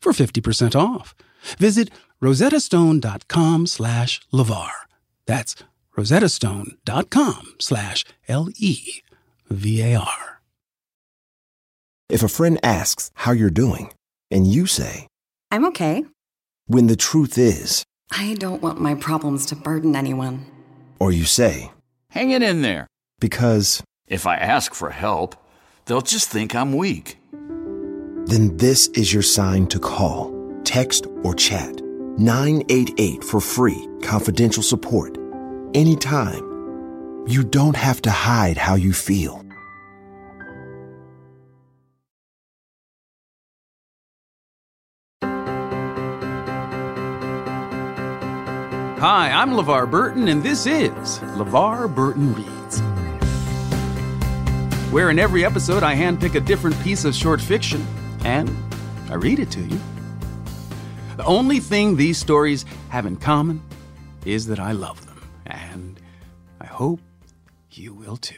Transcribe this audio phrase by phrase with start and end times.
[0.00, 1.14] for 50% off.
[1.58, 1.90] Visit
[2.22, 4.70] rosettastone.com slash LeVar.
[5.26, 5.54] That's
[5.96, 10.40] rosettastone.com slash L-E-V-A-R.
[12.08, 13.92] If a friend asks how you're doing,
[14.30, 15.06] and you say,
[15.50, 16.06] I'm okay.
[16.66, 20.46] When the truth is, I don't want my problems to burden anyone.
[20.98, 21.70] Or you say,
[22.10, 22.86] Hang it in there.
[23.20, 25.36] Because if I ask for help,
[25.84, 27.17] they'll just think I'm weak.
[28.28, 31.80] Then this is your sign to call, text, or chat
[32.18, 35.16] 988 for free, confidential support.
[35.72, 37.24] Anytime.
[37.26, 39.42] You don't have to hide how you feel.
[49.00, 52.82] Hi, I'm LeVar Burton, and this is LeVar Burton Reads.
[54.92, 57.86] Where in every episode I handpick a different piece of short fiction
[58.24, 58.50] and
[59.10, 59.80] I read it to you.
[61.16, 63.62] The only thing these stories have in common
[64.24, 66.00] is that I love them, and
[66.60, 67.00] I hope
[67.70, 68.34] you will too.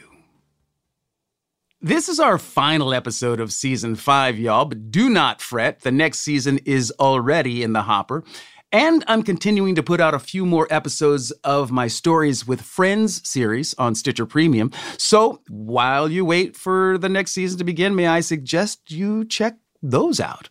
[1.83, 5.81] This is our final episode of season five, y'all, but do not fret.
[5.81, 8.23] The next season is already in the hopper.
[8.71, 13.27] And I'm continuing to put out a few more episodes of my Stories with Friends
[13.27, 14.71] series on Stitcher Premium.
[14.97, 19.55] So while you wait for the next season to begin, may I suggest you check
[19.81, 20.49] those out?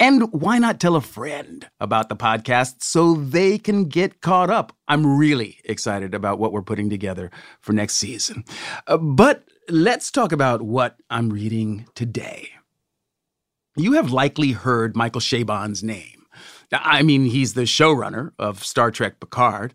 [0.00, 4.72] And why not tell a friend about the podcast so they can get caught up?
[4.86, 8.44] I'm really excited about what we're putting together for next season.
[8.86, 12.50] Uh, but let's talk about what I'm reading today.
[13.76, 16.26] You have likely heard Michael Chabon's name.
[16.72, 19.74] I mean, he's the showrunner of Star Trek Picard.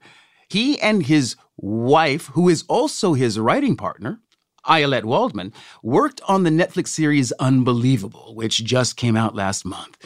[0.49, 4.19] He and his wife, who is also his writing partner,
[4.65, 9.97] Ayelet Waldman, worked on the Netflix series Unbelievable, which just came out last month.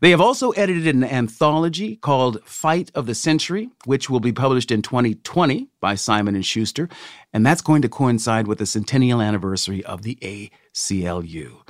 [0.00, 4.70] They have also edited an anthology called Fight of the Century, which will be published
[4.70, 6.88] in 2020 by Simon and Schuster,
[7.32, 11.68] and that's going to coincide with the centennial anniversary of the ACLU.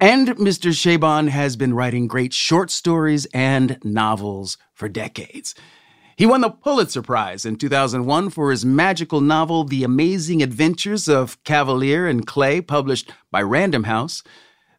[0.00, 0.70] And Mr.
[0.70, 5.54] Chabon has been writing great short stories and novels for decades.
[6.16, 11.42] He won the Pulitzer Prize in 2001 for his magical novel, The Amazing Adventures of
[11.42, 14.22] Kavalier and Clay, published by Random House.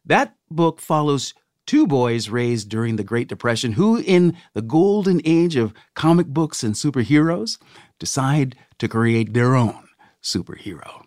[0.04, 1.34] That book follows
[1.66, 6.62] two boys raised during the Great Depression who, in the golden age of comic books
[6.62, 7.58] and superheroes,
[7.98, 9.88] decide to create their own
[10.22, 11.02] superhero.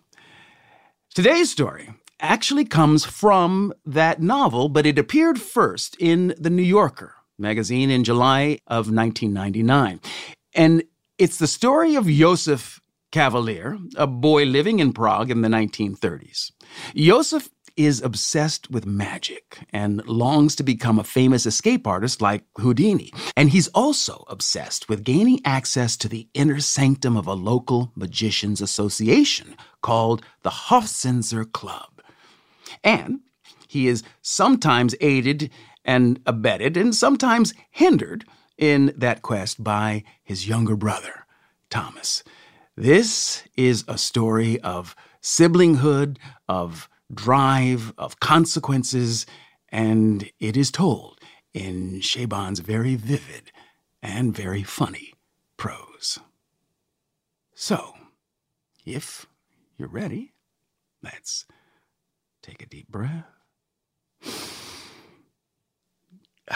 [1.16, 7.16] Today's story actually comes from that novel, but it appeared first in The New Yorker
[7.40, 10.00] magazine in July of 1999.
[10.54, 10.84] And
[11.18, 12.80] it's the story of Josef
[13.12, 16.52] Kavalier, a boy living in Prague in the 1930s.
[16.96, 17.50] Josef
[17.80, 23.12] is obsessed with magic and longs to become a famous escape artist like Houdini.
[23.38, 28.60] And he's also obsessed with gaining access to the inner sanctum of a local magicians
[28.60, 32.02] association called the Hofzinser Club.
[32.84, 33.22] And
[33.70, 35.50] he is sometimes aided
[35.86, 38.26] and abetted and sometimes hindered
[38.58, 41.26] in that quest by his younger brother,
[41.70, 42.24] Thomas.
[42.76, 46.18] This is a story of siblinghood,
[46.48, 49.26] of drive, of consequences,
[49.70, 51.20] and it is told
[51.54, 53.52] in Chabon's very vivid
[54.02, 55.14] and very funny
[55.58, 56.20] prose.
[57.56, 57.94] So,
[58.86, 59.26] if
[59.78, 60.34] you're ready,
[61.04, 61.46] let's
[62.42, 63.26] Take a deep breath.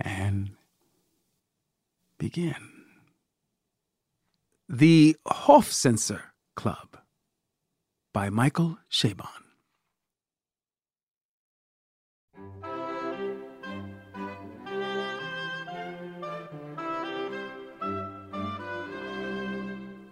[0.00, 0.50] And
[2.18, 2.54] begin.
[4.68, 6.20] The Hofzinser
[6.56, 6.98] Club
[8.12, 9.43] by Michael Chabon.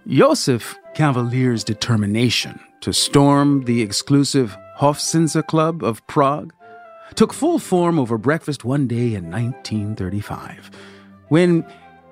[0.08, 6.52] Josef Kavalier's determination to storm the exclusive Hofzinser Club of Prague
[7.14, 10.70] took full form over breakfast one day in 1935
[11.28, 11.64] when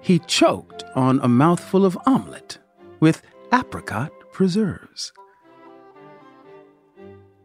[0.02, 2.58] he choked on a mouthful of omelet
[3.00, 3.22] with
[3.52, 5.12] apricot preserves.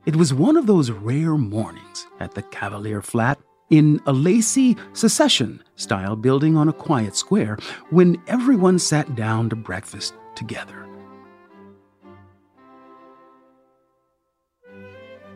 [0.05, 3.39] It was one of those rare mornings at the Kavalier flat
[3.71, 7.57] in a lacy secession style building on a quiet square
[7.89, 10.85] when everyone sat down to breakfast together.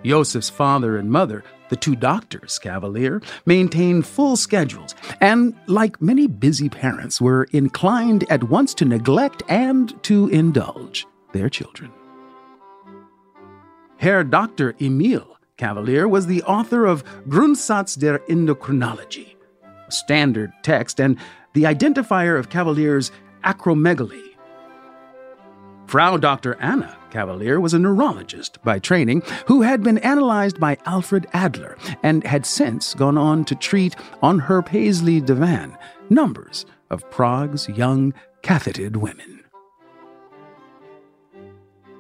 [0.04, 6.70] Joseph's father and mother, the two doctors, Kavalier, maintained full schedules and, like many busy
[6.70, 11.92] parents, were inclined at once to neglect and to indulge their children.
[13.98, 14.76] Herr Dr.
[14.80, 19.36] Emil Kavalier was the author of Grundsatz der Endokrinologie,
[19.88, 21.18] a standard text and
[21.54, 23.12] the identifier of Kavalier's
[23.44, 24.29] acromegaly.
[25.90, 26.56] Frau Dr.
[26.62, 32.24] Anna Kavalier was a neurologist by training who had been analyzed by Alfred Adler and
[32.24, 35.76] had since gone on to treat on her Paisley divan
[36.12, 38.14] numbers of Prague's young
[38.44, 39.44] cathected women.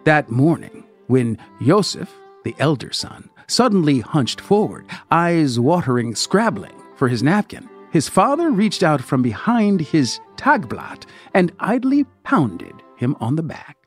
[0.04, 2.14] That morning, when Joseph,
[2.44, 8.84] the elder son, suddenly hunched forward, eyes watering, scrabbling for his napkin, his father reached
[8.84, 13.79] out from behind his tagblatt and idly pounded him on the back.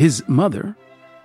[0.00, 0.74] His mother,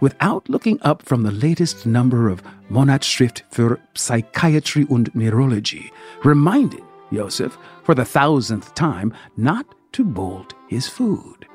[0.02, 5.94] without looking up from the latest number of Monatsschrift für Psychiatry und Neurology,
[6.26, 11.48] reminded Joseph for the thousandth time not to bolt his food.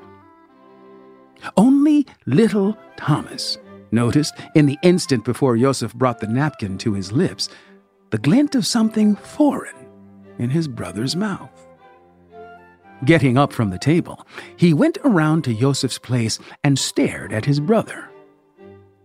[1.57, 3.59] Only little Thomas
[3.91, 7.49] noticed, in the instant before Joseph brought the napkin to his lips,
[8.09, 9.75] the glint of something foreign
[10.39, 11.60] in his brother's mouth.
[13.03, 17.59] Getting up from the table, he went around to Joseph's place and stared at his
[17.59, 18.09] brother.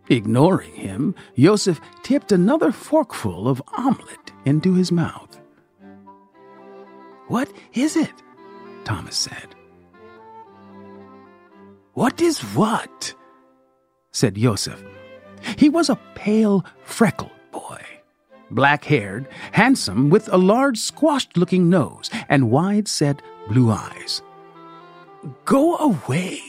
[0.08, 5.40] Ignoring him, Joseph tipped another forkful of omelet into his mouth.
[7.28, 8.12] What is it?
[8.84, 9.54] Thomas said.
[11.94, 13.14] What is what?
[14.12, 14.84] said Joseph.
[15.56, 17.82] He was a pale, freckled boy,
[18.50, 24.22] black haired, handsome, with a large, squashed looking nose and wide set blue eyes.
[25.44, 26.40] Go away.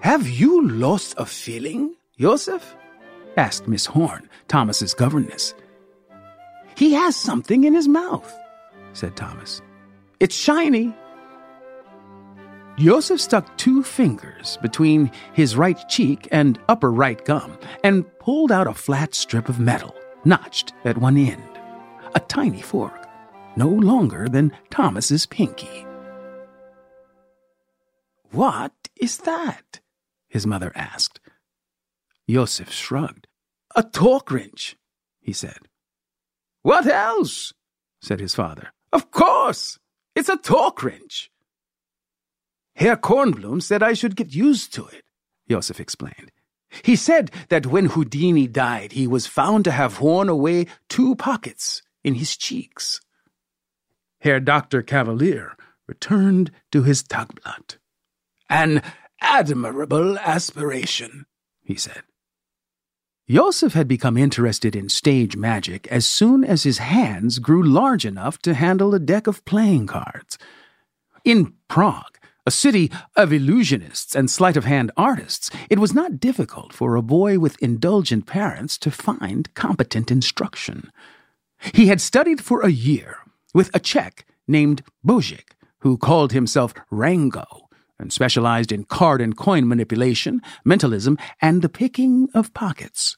[0.00, 2.76] Have you lost a feeling, Joseph?
[3.36, 5.54] asked Miss Horn, Thomas's governess.
[6.76, 8.32] He has something in his mouth,
[8.92, 9.62] said Thomas.
[10.20, 10.94] It's shiny,
[12.76, 18.66] Joseph stuck two fingers between his right cheek and upper right gum and pulled out
[18.66, 19.94] a flat strip of metal,
[20.26, 21.42] notched at one end.
[22.14, 23.05] A tiny fork,
[23.56, 25.86] no longer than Thomas's pinky.
[28.30, 29.80] What is that?
[30.28, 31.20] his mother asked.
[32.28, 33.26] Joseph shrugged.
[33.74, 34.76] A torque wrench,
[35.20, 35.68] he said.
[36.62, 37.52] What else?
[38.00, 38.72] said his father.
[38.92, 39.78] Of course,
[40.14, 41.30] it's a torque wrench.
[42.74, 45.04] Herr Kornblum said I should get used to it,
[45.48, 46.30] Joseph explained.
[46.82, 51.82] He said that when Houdini died, he was found to have worn away two pockets
[52.04, 53.00] in his cheeks.
[54.20, 54.82] Herr Dr.
[54.82, 57.76] Kavalier returned to his tagblatt.
[58.48, 58.82] An
[59.20, 61.26] admirable aspiration,
[61.62, 62.02] he said.
[63.28, 68.38] Joseph had become interested in stage magic as soon as his hands grew large enough
[68.38, 70.38] to handle a deck of playing cards.
[71.24, 76.72] In Prague, a city of illusionists and sleight of hand artists, it was not difficult
[76.72, 80.92] for a boy with indulgent parents to find competent instruction.
[81.74, 83.18] He had studied for a year
[83.56, 89.66] with a Czech named Bojic, who called himself Rango and specialized in card and coin
[89.66, 93.16] manipulation, mentalism, and the picking of pockets.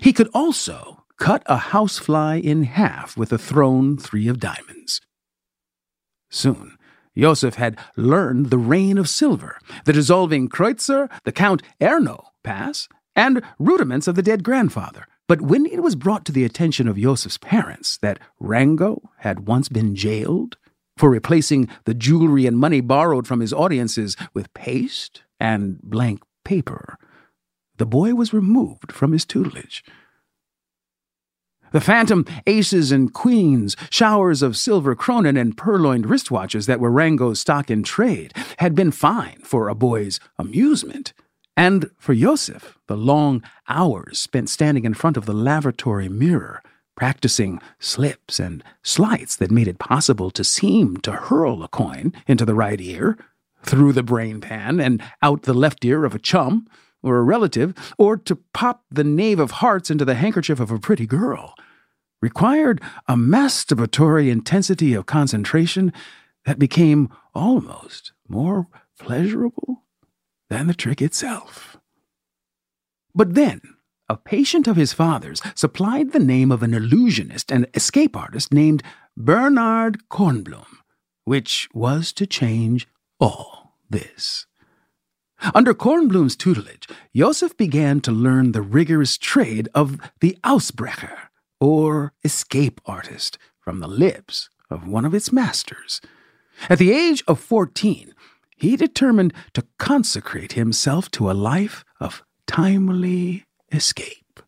[0.00, 5.02] He could also cut a housefly in half with a thrown three of diamonds.
[6.30, 6.78] Soon,
[7.14, 13.42] Joseph had learned the Rain of Silver, the dissolving Kreutzer, the Count Erno pass, and
[13.58, 15.04] rudiments of the dead grandfather.
[15.28, 19.68] But when it was brought to the attention of Joseph's parents that Rango had once
[19.68, 20.56] been jailed
[20.96, 26.98] for replacing the jewelry and money borrowed from his audiences with paste and blank paper,
[27.76, 29.84] the boy was removed from his tutelage.
[31.72, 37.38] The phantom aces and queens, showers of silver kronen and purloined wristwatches that were Rango's
[37.38, 41.12] stock in trade, had been fine for a boy's amusement.
[41.58, 46.62] And for Joseph, the long hours spent standing in front of the lavatory mirror,
[46.94, 52.44] practicing slips and sleights that made it possible to seem to hurl a coin into
[52.44, 53.18] the right ear,
[53.64, 56.68] through the brain pan, and out the left ear of a chum,
[57.02, 60.78] or a relative, or to pop the knave of hearts into the handkerchief of a
[60.78, 61.54] pretty girl,
[62.22, 65.92] required a masturbatory intensity of concentration
[66.44, 69.82] that became almost more pleasurable
[70.50, 71.76] than the trick itself.
[73.14, 73.60] But then,
[74.08, 78.82] a patient of his father's supplied the name of an illusionist and escape artist named
[79.16, 80.66] Bernard Kornblum,
[81.24, 82.88] which was to change
[83.20, 84.46] all this.
[85.54, 91.28] Under Kornblum's tutelage, Joseph began to learn the rigorous trade of the Ausbrecher,
[91.60, 96.00] or escape artist, from the lips of one of its masters.
[96.68, 98.14] At the age of 14,
[98.58, 104.40] he determined to consecrate himself to a life of timely escape.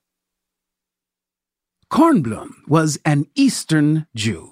[1.91, 4.51] Kornblum was an Eastern Jew,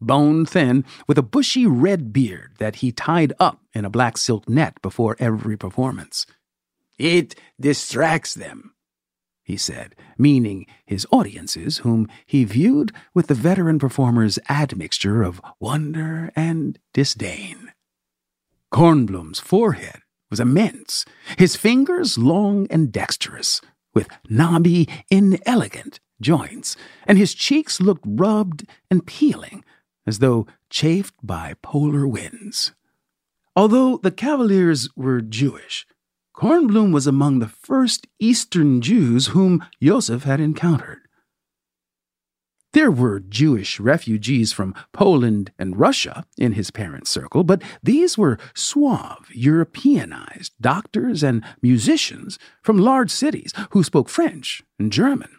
[0.00, 4.48] bone thin, with a bushy red beard that he tied up in a black silk
[4.48, 6.26] net before every performance.
[6.98, 8.74] It distracts them,
[9.42, 16.30] he said, meaning his audiences, whom he viewed with the veteran performer's admixture of wonder
[16.36, 17.69] and disdain.
[18.72, 20.00] Kornblum's forehead
[20.30, 21.04] was immense,
[21.38, 23.60] his fingers long and dexterous,
[23.94, 29.64] with knobby, inelegant joints, and his cheeks looked rubbed and peeling,
[30.06, 32.72] as though chafed by polar winds.
[33.56, 35.86] Although the Kavaliers were Jewish,
[36.36, 40.99] Kornblum was among the first Eastern Jews whom Joseph had encountered.
[42.72, 48.38] There were Jewish refugees from Poland and Russia in his parents' circle, but these were
[48.54, 55.30] suave, Europeanized doctors and musicians from large cities who spoke French and German.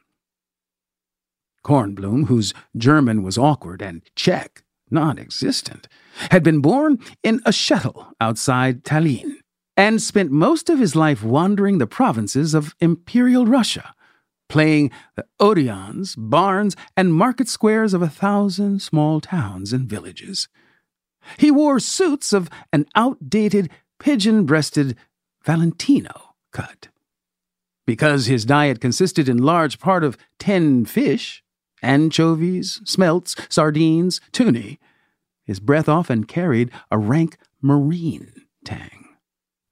[1.63, 5.87] Kornblum, whose German was awkward and Czech non existent,
[6.31, 9.37] had been born in a shtetl outside Tallinn
[9.77, 13.93] and spent most of his life wandering the provinces of Imperial Russia
[14.51, 20.49] playing the Odeons, barns, and market squares of a thousand small towns and villages.
[21.37, 24.97] He wore suits of an outdated, pigeon breasted
[25.45, 26.89] Valentino cut.
[27.87, 31.43] Because his diet consisted in large part of ten fish,
[31.81, 34.79] anchovies, smelts, sardines, tuni,
[35.45, 38.33] his breath often carried a rank marine
[38.65, 39.15] tang.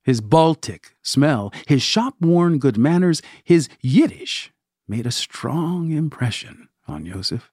[0.04, 4.54] His Baltic smell, his shop worn good manners, his Yiddish
[4.90, 7.52] made a strong impression on Joseph.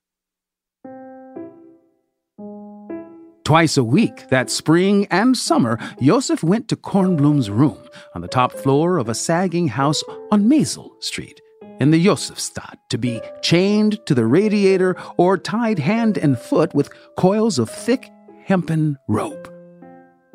[3.44, 7.78] Twice a week, that spring and summer, Joseph went to Kornblum's room
[8.14, 10.02] on the top floor of a sagging house
[10.32, 11.40] on Mazel Street
[11.78, 16.90] in the Josefstadt to be chained to the radiator or tied hand and foot with
[17.16, 18.10] coils of thick
[18.44, 19.52] hempen rope.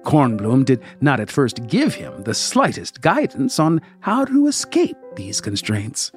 [0.03, 5.41] Kornblum did not at first give him the slightest guidance on how to escape these
[5.41, 6.12] constraints.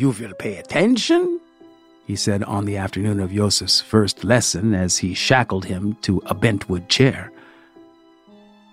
[0.00, 1.38] You will pay attention?
[2.06, 6.34] he said on the afternoon of Yosef's first lesson as he shackled him to a
[6.34, 7.30] bentwood chair.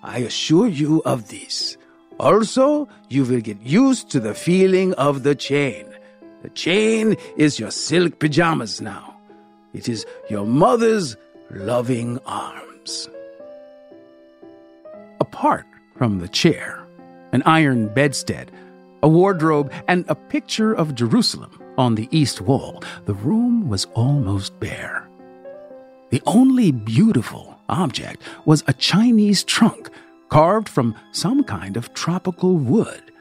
[0.02, 1.76] I assure you of this.
[2.18, 5.84] Also, you will get used to the feeling of the chain.
[6.40, 9.14] The chain is your silk pajamas now.
[9.74, 11.14] It is your mother's
[11.50, 13.06] loving arms.
[15.20, 15.66] Apart
[15.98, 16.82] from the chair,
[17.32, 18.50] an iron bedstead
[19.02, 24.58] a wardrobe, and a picture of Jerusalem on the east wall, the room was almost
[24.60, 25.08] bare.
[26.10, 29.90] The only beautiful object was a Chinese trunk
[30.28, 33.12] carved from some kind of tropical wood,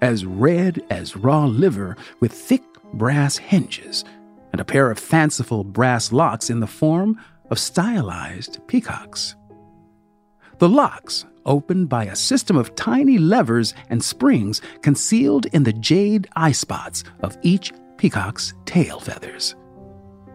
[0.00, 2.62] as red as raw liver with thick
[2.92, 4.04] brass hinges,
[4.52, 7.18] and a pair of fanciful brass locks in the form
[7.50, 9.34] of stylized peacocks.
[10.58, 16.28] The locks opened by a system of tiny levers and springs concealed in the jade
[16.36, 19.54] eye spots of each peacock's tail feathers.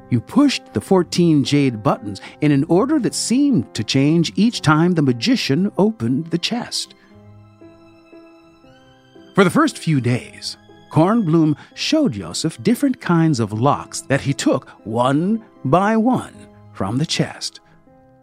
[0.10, 4.94] You pushed the 14 jade buttons in an order that seemed to change each time
[4.94, 6.96] the magician opened the chest.
[9.36, 10.58] For the first few days,
[10.92, 16.34] Kornblum showed Joseph different kinds of locks that he took one by one
[16.74, 17.60] from the chest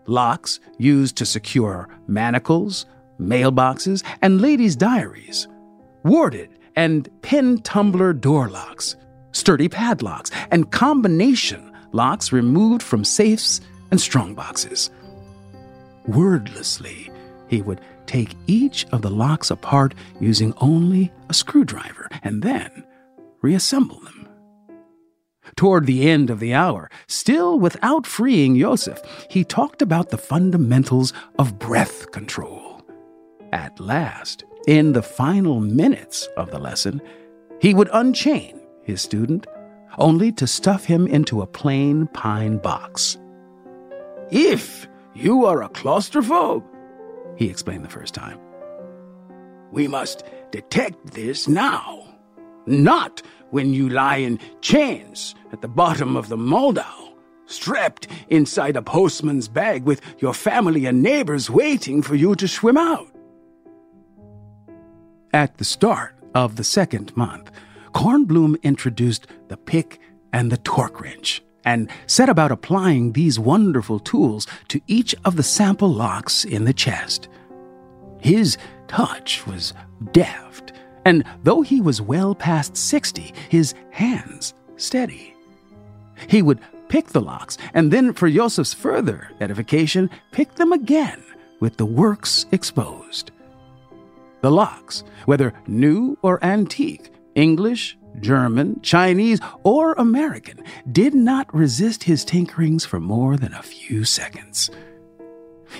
[0.06, 2.86] locks used to secure manacles,
[3.20, 5.48] mailboxes, and ladies' diaries,
[6.04, 8.96] warded and pin tumbler door locks,
[9.32, 13.60] sturdy padlocks, and combination locks removed from safes
[13.90, 14.90] and strongboxes.
[16.06, 17.10] Wordlessly,
[17.48, 22.84] he would take each of the locks apart using only a screwdriver and then
[23.42, 24.15] reassemble them.
[25.54, 29.00] Toward the end of the hour, still without freeing Joseph,
[29.30, 32.82] he talked about the fundamentals of breath control.
[33.52, 37.00] At last, in the final minutes of the lesson,
[37.60, 39.46] he would unchain his student,
[39.98, 43.16] only to stuff him into a plain pine box.
[44.30, 44.88] If
[45.18, 46.62] You are a claustrophobe,
[47.36, 48.38] he explained the first time.
[49.72, 52.06] We must detect this now,
[52.66, 57.12] not when you lie in chains at the bottom of the Moldau,
[57.46, 62.76] strapped inside a postman's bag with your family and neighbors waiting for you to swim
[62.76, 63.08] out.
[65.32, 67.50] At the start of the second month,
[67.92, 70.00] Kornblum introduced the pick
[70.32, 75.42] and the torque wrench and set about applying these wonderful tools to each of the
[75.42, 77.28] sample locks in the chest.
[78.20, 79.74] His touch was
[80.12, 80.72] deft,
[81.06, 85.34] and though he was well past sixty, his hands steady.
[86.28, 91.22] He would pick the locks, and then, for Yosef's further edification, pick them again
[91.60, 93.30] with the works exposed.
[94.40, 102.24] The locks, whether new or antique, English, German, Chinese, or American, did not resist his
[102.24, 104.70] tinkerings for more than a few seconds.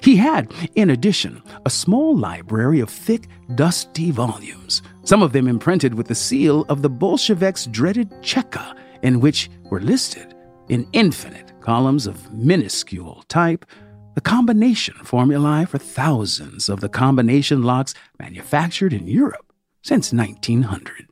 [0.02, 5.94] He had, in addition, a small library of thick, dusty volumes, some of them imprinted
[5.94, 10.34] with the seal of the Bolsheviks' dreaded Cheka, in which were listed,
[10.68, 13.64] in infinite columns of minuscule type,
[14.14, 19.52] the combination formulae for thousands of the combination locks manufactured in Europe
[19.82, 21.06] since 1900.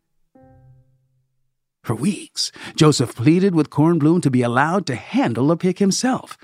[1.82, 6.38] For weeks, Joseph pleaded with Kornblum to be allowed to handle a pick himself.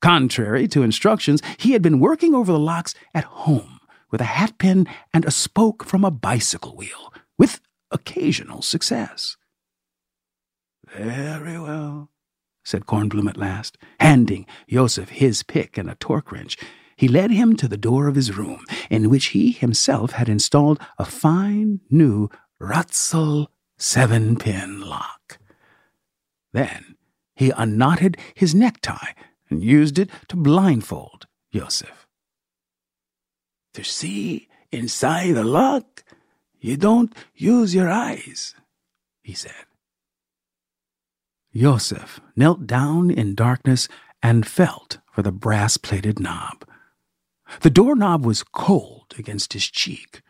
[0.00, 4.86] Contrary to instructions, he had been working over the locks at home with a hatpin
[5.12, 9.36] and a spoke from a bicycle wheel, with occasional success.
[10.96, 12.10] Very well,
[12.64, 16.56] said Kornblum at last, handing Joseph his pick and a torque wrench.
[16.96, 20.80] He led him to the door of his room, in which he himself had installed
[20.98, 22.28] a fine new
[22.60, 25.38] Ratzel seven pin lock.
[26.52, 26.96] Then
[27.36, 29.12] he unknotted his necktie
[29.50, 32.06] and used it to blindfold Joseph.
[33.74, 36.04] To see inside the lock,
[36.60, 38.54] you don't use your eyes,
[39.22, 39.64] he said.
[41.54, 43.88] Joseph knelt down in darkness
[44.22, 46.64] and felt for the brass plated knob.
[47.60, 50.22] The doorknob was cold against his cheek.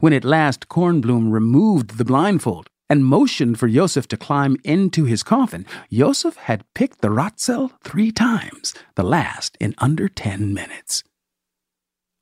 [0.00, 5.22] When at last Kornblum removed the blindfold and motioned for Joseph to climb into his
[5.22, 11.02] coffin, Joseph had picked the Ratzel three times, the last in under ten minutes.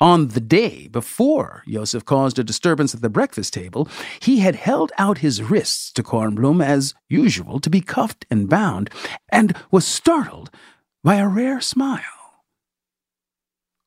[0.01, 3.87] On the day before Joseph caused a disturbance at the breakfast table,
[4.21, 8.89] he had held out his wrists to Kornblum as usual to be cuffed and bound,
[9.29, 10.51] and was startled
[11.05, 12.01] by a rare smile.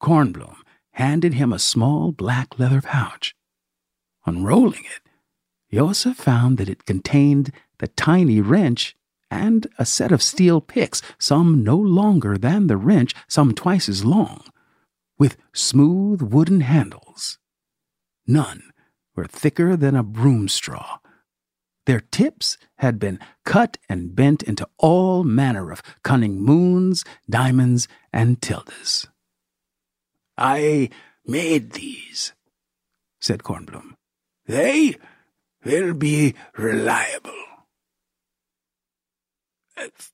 [0.01, 0.57] Kornblum
[0.91, 3.33] handed him a small black leather pouch.
[4.27, 5.02] Unrolling it,
[5.73, 8.95] Joseph found that it contained the tiny wrench
[9.31, 14.05] and a set of steel picks, some no longer than the wrench, some twice as
[14.05, 14.43] long,
[15.17, 17.39] with smooth wooden handles.
[18.27, 18.71] None
[19.15, 20.99] were thicker than a broom straw.
[21.87, 28.39] Their tips had been cut and bent into all manner of cunning moons, diamonds, and
[28.43, 29.07] tildes.
[30.37, 30.91] I
[31.25, 32.33] made these,
[33.19, 33.95] said Kornblum.
[34.45, 34.97] They
[35.65, 37.31] will be reliable.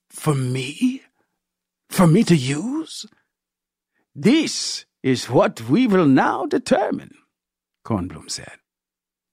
[0.10, 1.04] For me?
[1.90, 3.06] For me to use?
[4.16, 7.16] This is what we will now determine,
[7.86, 8.58] Kornblum said.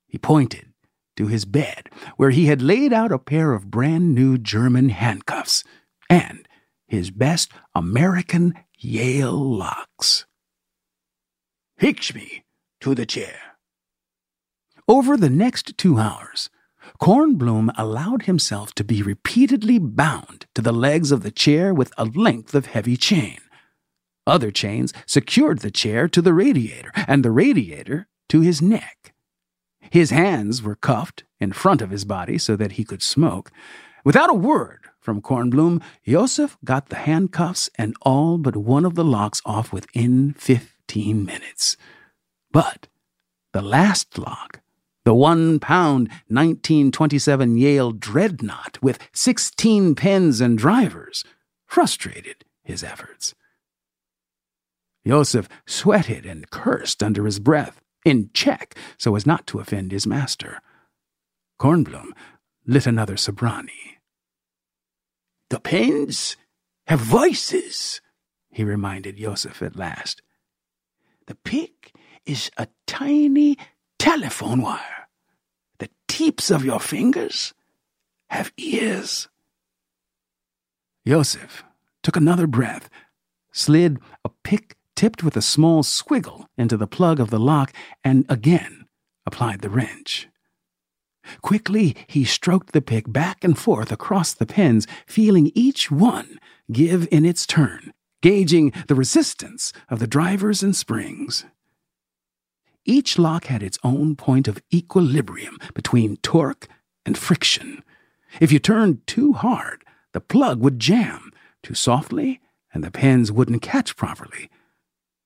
[0.07, 0.73] He pointed
[1.17, 5.65] to his bed, where he had laid out a pair of brand new German handcuffs
[6.11, 6.47] and
[6.87, 10.27] his best American Yale locks.
[11.79, 12.45] Hitch me
[12.81, 13.56] to the chair.
[14.89, 16.49] Over the next two hours,
[17.01, 22.05] Kornblum allowed himself to be repeatedly bound to the legs of the chair with a
[22.05, 23.39] length of heavy chain.
[24.29, 29.13] Other chains secured the chair to the radiator, and the radiator to his neck.
[29.91, 33.51] His hands were cuffed in front of his body so that he could smoke.
[34.05, 39.05] Without a word from Kornblum, Joseph got the handcuffs and all but one of the
[39.05, 41.77] locks off within fifteen minutes.
[42.53, 42.87] But
[43.53, 44.61] the last lock
[45.07, 51.23] the one pound 1927 Yale dreadnought with 16 pins and drivers
[51.65, 53.33] frustrated his efforts.
[55.07, 60.09] Joseph sweated and cursed under his breath, in Czech so as not to offend his
[60.09, 60.61] master.
[61.61, 62.11] Kornblum
[62.67, 63.99] lit another Sobranie.
[65.51, 66.37] The pins
[66.89, 68.01] have voices,
[68.51, 70.21] he reminded Joseph at last.
[71.29, 71.93] The pick
[72.25, 73.57] is a tiny
[73.99, 75.09] telephone wire
[75.79, 77.55] The tips of your fingers
[78.29, 79.29] have ears.
[81.07, 81.65] Joseph
[82.03, 82.89] took another breath,
[83.53, 88.25] slid a pick tipped with a small squiggle into the plug of the lock and
[88.29, 88.87] again
[89.27, 90.29] applied the wrench.
[91.43, 96.39] Quickly, he stroked the pick back and forth across the pins, feeling each one
[96.71, 101.45] give in its turn, gauging the resistance of the drivers and springs.
[102.87, 106.69] Each lock had its own point of equilibrium between torque
[107.05, 107.83] and friction.
[108.41, 111.33] If you turned too hard, the plug would jam,
[111.65, 112.41] too softly,
[112.73, 114.49] and the pins wouldn't catch properly.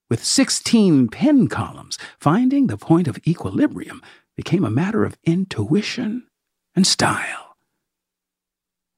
[0.08, 4.02] With 16 pin columns, finding the point of equilibrium
[4.36, 6.26] became a matter of intuition
[6.74, 7.56] and style.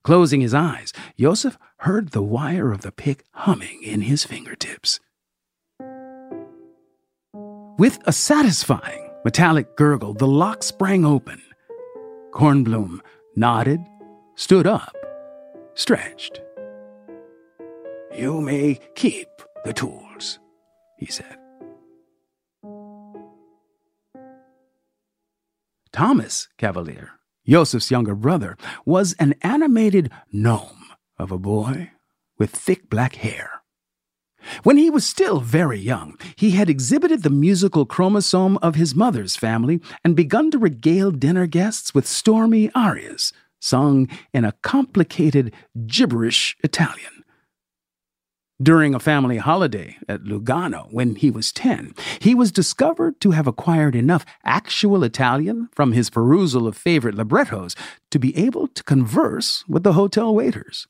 [0.05, 5.01] Closing his eyes, Joseph heard the wire of the pick humming in his fingertips.
[7.83, 11.42] With a satisfying metallic gurgle, the lock sprang open.
[12.31, 13.01] Kornblum
[13.35, 13.81] nodded,
[14.37, 14.95] stood up,
[15.75, 16.40] stretched.
[18.16, 19.27] You may keep
[19.64, 20.38] the tools,
[20.97, 21.37] he said.
[25.92, 27.18] Thomas Kavalier,
[27.49, 31.90] Joseph's younger brother, was an animated gnome of a boy
[32.38, 33.62] with thick black hair.
[34.63, 39.37] When he was still very young, he had exhibited the musical chromosome of his mother's
[39.37, 45.53] family and begun to regale dinner guests with stormy arias, sung in a complicated,
[45.87, 47.23] gibberish Italian.
[48.63, 53.49] During a family holiday at Lugano when he was 10, he was discovered to have
[53.49, 57.75] acquired enough actual Italian from his perusal of favorite librettos
[58.13, 60.87] to be able to converse with the hotel waiters.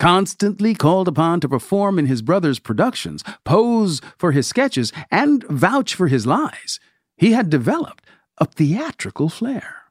[0.00, 5.94] Constantly called upon to perform in his brother's productions, pose for his sketches, and vouch
[5.94, 6.80] for his lies,
[7.16, 8.04] he had developed
[8.38, 9.82] a theatrical flair.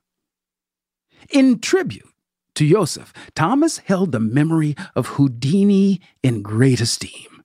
[1.30, 2.12] In tribute,
[2.56, 7.44] to Joseph, Thomas held the memory of Houdini in great esteem.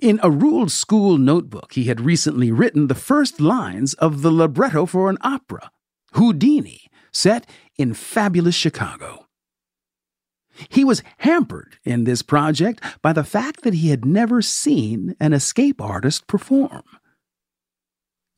[0.00, 4.86] In a ruled school notebook, he had recently written the first lines of the libretto
[4.86, 5.70] for an opera,
[6.12, 9.23] Houdini, set in fabulous Chicago.
[10.68, 15.32] He was hampered in this project by the fact that he had never seen an
[15.32, 16.82] escape artist perform.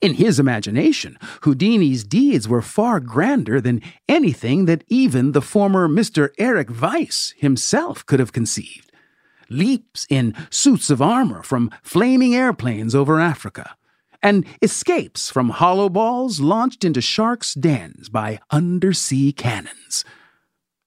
[0.03, 6.31] In his imagination, Houdini's deeds were far grander than anything that even the former Mr.
[6.39, 8.93] Eric Weiss himself could have conceived.
[9.49, 13.77] Leaps in suits of armor from flaming airplanes over Africa,
[14.23, 20.05] and escapes from hollow balls launched into sharks' dens by undersea cannons.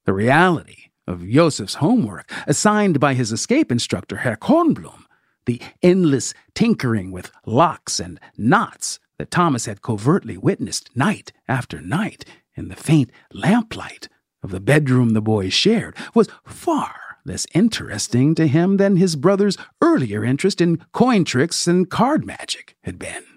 [0.06, 5.06] The reality of Joseph's homework, assigned by his escape instructor, Herr Kornblum,
[5.46, 12.24] the endless tinkering with locks and knots that Thomas had covertly witnessed night after night
[12.56, 14.08] in the faint lamplight
[14.44, 16.96] of the bedroom the boys shared, was far
[17.26, 22.76] less interesting to him than his brother's earlier interest in coin tricks and card magic
[22.84, 23.29] had been.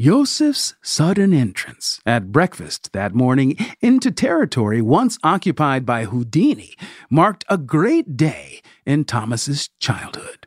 [0.00, 6.74] Joseph's sudden entrance at breakfast that morning into territory once occupied by Houdini
[7.10, 10.46] marked a great day in Thomas's childhood.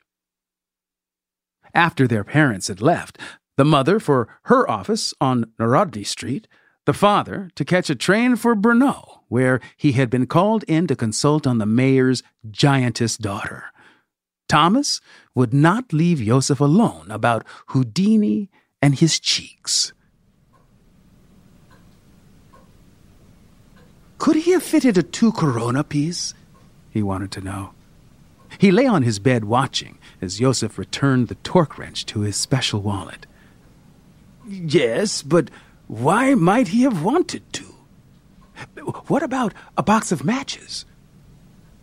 [1.72, 3.20] After their parents had left,
[3.56, 6.48] the mother for her office on Narodny Street,
[6.88, 10.96] the father to catch a train for Brno, where he had been called in to
[10.96, 13.66] consult on the mayor's giantess daughter.
[14.50, 15.00] Thomas
[15.36, 18.50] would not leave Joseph alone about Houdini
[18.84, 19.94] and his cheeks.
[24.18, 26.34] Could he have fitted a two corona piece?
[26.92, 27.72] He wanted to know.
[28.58, 32.82] He lay on his bed watching as Joseph returned the torque wrench to his special
[32.82, 33.26] wallet.
[34.46, 35.50] Yes, but
[35.88, 37.64] why might he have wanted to?
[39.08, 40.84] What about a box of matches?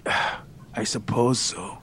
[0.74, 1.78] I suppose so.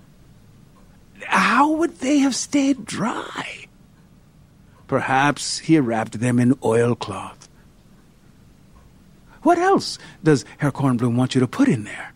[1.25, 3.66] How would they have stayed dry?
[4.88, 7.50] Perhaps he wrapped them in oilcloth.
[9.43, 12.13] What else does Herr Kornblum want you to put in there?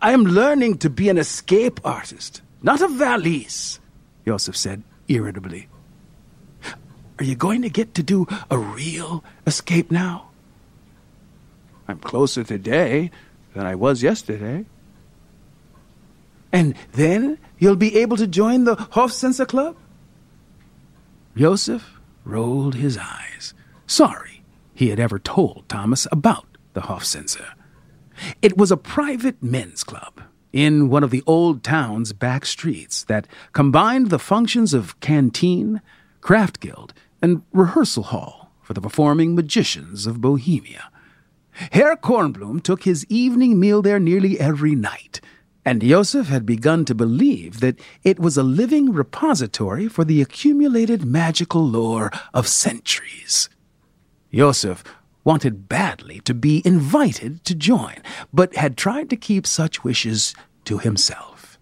[0.00, 3.78] I am learning to be an escape artist, not a valise,
[4.26, 5.68] Joseph said irritably.
[7.18, 10.30] Are you going to get to do a real escape now?
[11.86, 13.10] I'm closer today
[13.54, 14.64] than I was yesterday.
[16.50, 19.76] And then you'll be able to join the Hofzinser Club?
[21.34, 23.54] Joseph rolled his eyes,
[23.86, 24.42] sorry
[24.74, 27.54] he had ever told Thomas about the Hofzinser.
[28.42, 30.20] It was a private men's club
[30.52, 35.80] in one of the old town's back streets that combined the functions of canteen,
[36.20, 36.92] craft guild,
[37.22, 40.90] and rehearsal hall for the performing magicians of Bohemia.
[41.72, 45.20] Herr Kornblum took his evening meal there nearly every night,
[45.64, 51.04] and Yosef had begun to believe that it was a living repository for the accumulated
[51.04, 53.48] magical lore of centuries.
[54.30, 54.82] Yosef
[55.24, 57.96] wanted badly to be invited to join,
[58.32, 61.58] but had tried to keep such wishes to himself.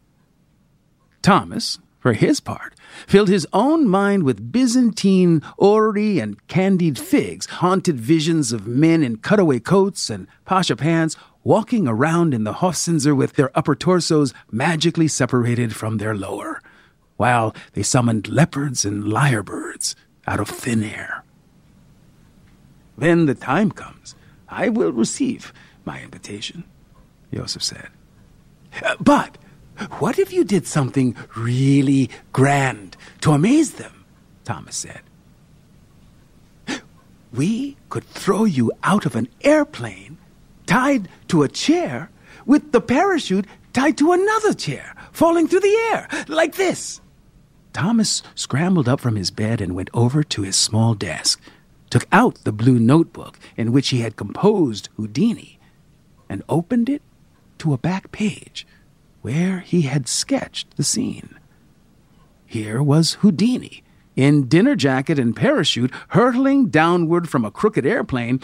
[1.20, 2.74] Thomas, for his part,
[3.06, 9.18] filled his own mind with Byzantine orrery and candied figs, haunted visions of men in
[9.18, 15.09] cutaway coats and pasha pants walking around in the Hofzinser with their upper torsos magically
[15.09, 16.61] separated from their lower,
[17.16, 19.94] while they summoned leopards and lyrebirds
[20.26, 21.24] out of thin air.
[22.96, 24.14] When the time comes,
[24.48, 25.53] I will receive
[25.85, 26.64] my invitation,
[27.33, 27.88] Joseph said.
[29.00, 29.38] But
[29.98, 34.05] what if you did something really grand to amaze them?
[34.44, 35.00] Thomas said.
[37.33, 40.18] We could throw you out of an airplane
[40.70, 42.09] tied to a chair
[42.46, 47.00] with the parachute tied to another chair, falling through the air, like this.
[47.72, 51.40] Thomas scrambled up from his bed and went over to his small desk,
[51.90, 55.59] took out the blue notebook in which he had composed Houdini,
[56.28, 57.02] and opened it
[57.59, 58.64] to a back page
[59.22, 61.37] where he had sketched the scene.
[62.46, 63.83] Here was Houdini,
[64.14, 68.40] in dinner jacket and parachute, hurtling downward from a crooked airplane,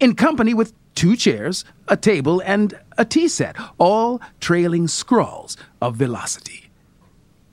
[0.00, 5.96] in company with two chairs, a table, and a tea set, all trailing scrawls of
[5.96, 6.70] velocity.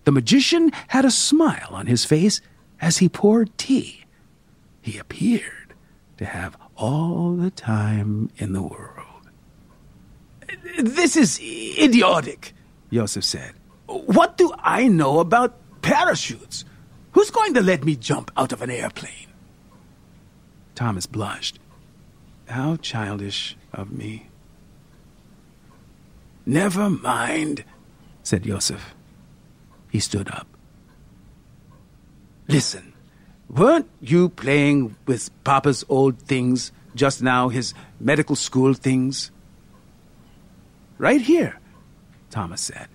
[0.06, 2.42] The magician had a smile on his face
[2.82, 4.06] as he poured tea.
[4.82, 5.74] He appeared
[6.18, 9.30] to have all the time in the world.
[10.80, 12.54] This is idiotic,
[12.90, 13.54] Yosef said.
[13.86, 16.66] What do I know about parachutes?
[17.12, 19.28] Who's going to let me jump out of an airplane?
[20.76, 21.60] Thomas blushed.
[22.50, 24.28] How childish of me.
[26.48, 27.64] Never mind,
[28.24, 28.96] said Yosef.
[29.92, 30.48] He stood up.
[32.48, 32.94] Listen,
[33.48, 39.30] weren't you playing with Papa's old things just now, his medical school things?
[40.98, 41.60] Right here,
[42.32, 42.88] Thomas said.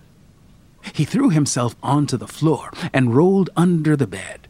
[0.92, 4.48] He threw himself onto the floor and rolled under the bed.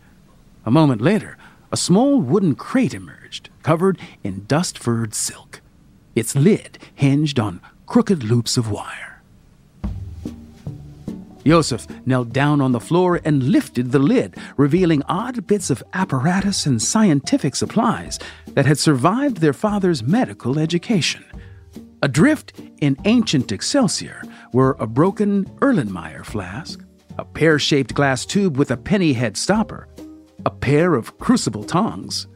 [0.65, 1.37] A moment later,
[1.71, 5.61] a small wooden crate emerged, covered in dust furred silk.
[6.15, 9.21] Its lid hinged on crooked loops of wire.
[11.43, 16.65] Yosef knelt down on the floor and lifted the lid, revealing odd bits of apparatus
[16.65, 21.25] and scientific supplies that had survived their father's medical education.
[22.03, 24.23] Adrift in ancient Excelsior
[24.53, 26.83] were a broken Erlenmeyer flask,
[27.19, 29.87] a pear shaped glass tube with a penny head stopper,
[30.47, 32.27] a pair of crucible tongs,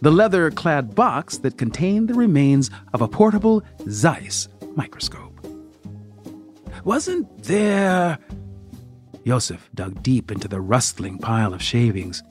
[0.00, 5.34] the leather clad box that contained the remains of a portable Zeiss microscope.
[6.84, 8.18] Wasn't there.
[9.24, 12.22] Yosef dug deep into the rustling pile of shavings.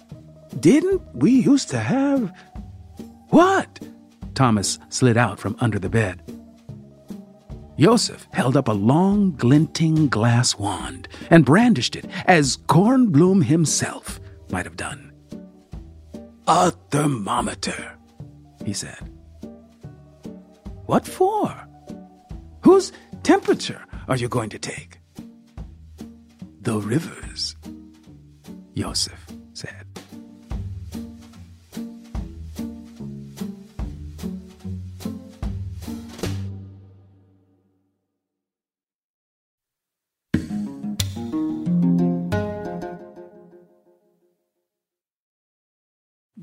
[0.60, 2.34] Didn't we used to have.
[3.30, 3.80] What?
[4.34, 6.24] Thomas slid out from under the bed.
[7.76, 14.66] Yosef held up a long, glinting glass wand and brandished it as Kornblum himself might
[14.66, 15.07] have done.
[16.48, 17.98] A thermometer,
[18.64, 19.12] he said.
[20.86, 21.68] What for?
[22.62, 25.00] Whose temperature are you going to take?
[26.62, 27.58] The river's,
[28.74, 29.27] Yosef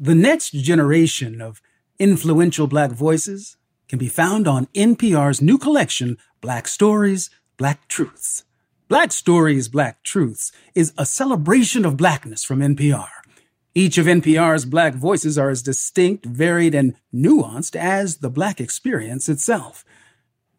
[0.04, 1.62] The next generation of
[1.98, 3.56] influential Black voices
[3.88, 8.44] can be found on NPR's new collection, Black Stories, Black Truths.
[8.86, 13.08] Black Stories, Black Truths is a celebration of Blackness from NPR.
[13.74, 19.30] Each of NPR's Black voices are as distinct, varied, and nuanced as the Black experience
[19.30, 19.86] itself.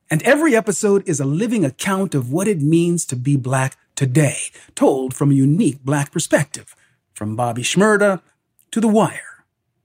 [0.10, 4.38] And every episode is a living account of what it means to be Black today,
[4.73, 6.75] told from a unique Black perspective.
[7.13, 8.23] From Bobby Shmurda
[8.71, 9.34] to The Wire.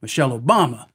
[0.02, 0.86] Michelle Obama,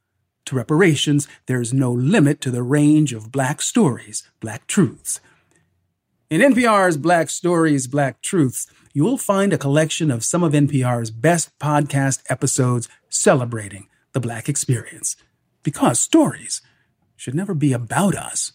[0.46, 5.20] to reparations, there's no limit to the range of black stories, black truths.
[6.28, 11.56] In NPR's Black Stories, Black Truths, you'll find a collection of some of NPR's best
[11.60, 15.14] podcast episodes celebrating the Black experience.
[15.62, 16.62] Because stories
[17.14, 18.50] should never be about us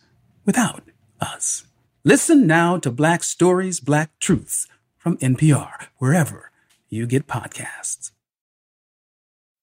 [0.45, 0.83] without
[1.21, 1.63] us.
[2.03, 6.51] Listen now to Black Stories, Black Truths from NPR, wherever
[6.89, 8.11] you get podcasts.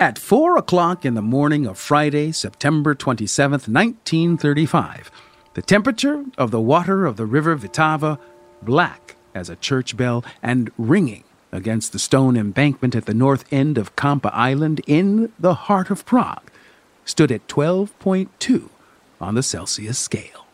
[0.00, 5.10] At four o'clock in the morning of Friday, September 27th, 1935,
[5.54, 8.18] the temperature of the water of the river Vltava,
[8.60, 13.78] black as a church bell and ringing against the stone embankment at the north end
[13.78, 16.50] of Kampa Island in the heart of Prague,
[17.04, 18.68] stood at 12.2
[19.20, 20.46] on the Celsius scale.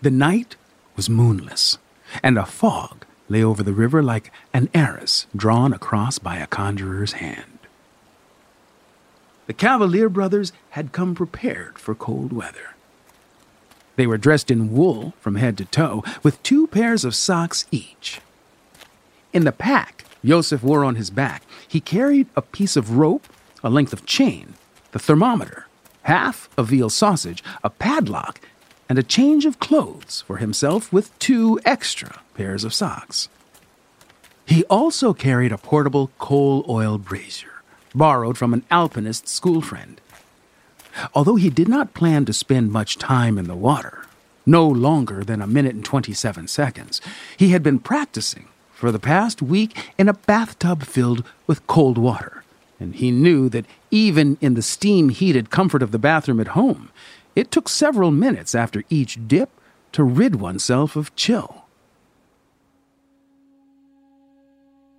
[0.00, 0.56] The night
[0.96, 1.76] was moonless,
[2.22, 7.14] and a fog lay over the river like an arras drawn across by a conjurer's
[7.14, 7.58] hand.
[9.46, 12.74] The Kavalier brothers had come prepared for cold weather.
[13.96, 18.20] They were dressed in wool from head to toe, with two pairs of socks each.
[19.32, 23.26] In the pack Joseph wore on his back, he carried a piece of rope,
[23.62, 24.54] a length of chain,
[24.92, 25.66] the thermometer,
[26.02, 28.40] half a veal sausage, a padlock,
[28.88, 33.28] and a change of clothes for himself with two extra pairs of socks.
[34.46, 37.62] He also carried a portable coal oil brazier,
[37.94, 40.00] borrowed from an alpinist school friend.
[41.14, 44.06] Although he did not plan to spend much time in the water,
[44.46, 47.00] no longer than a minute and 27 seconds,
[47.36, 52.44] he had been practicing for the past week in a bathtub filled with cold water,
[52.78, 56.90] and he knew that even in the steam heated comfort of the bathroom at home,
[57.36, 59.50] it took several minutes after each dip
[59.92, 61.66] to rid oneself of chill.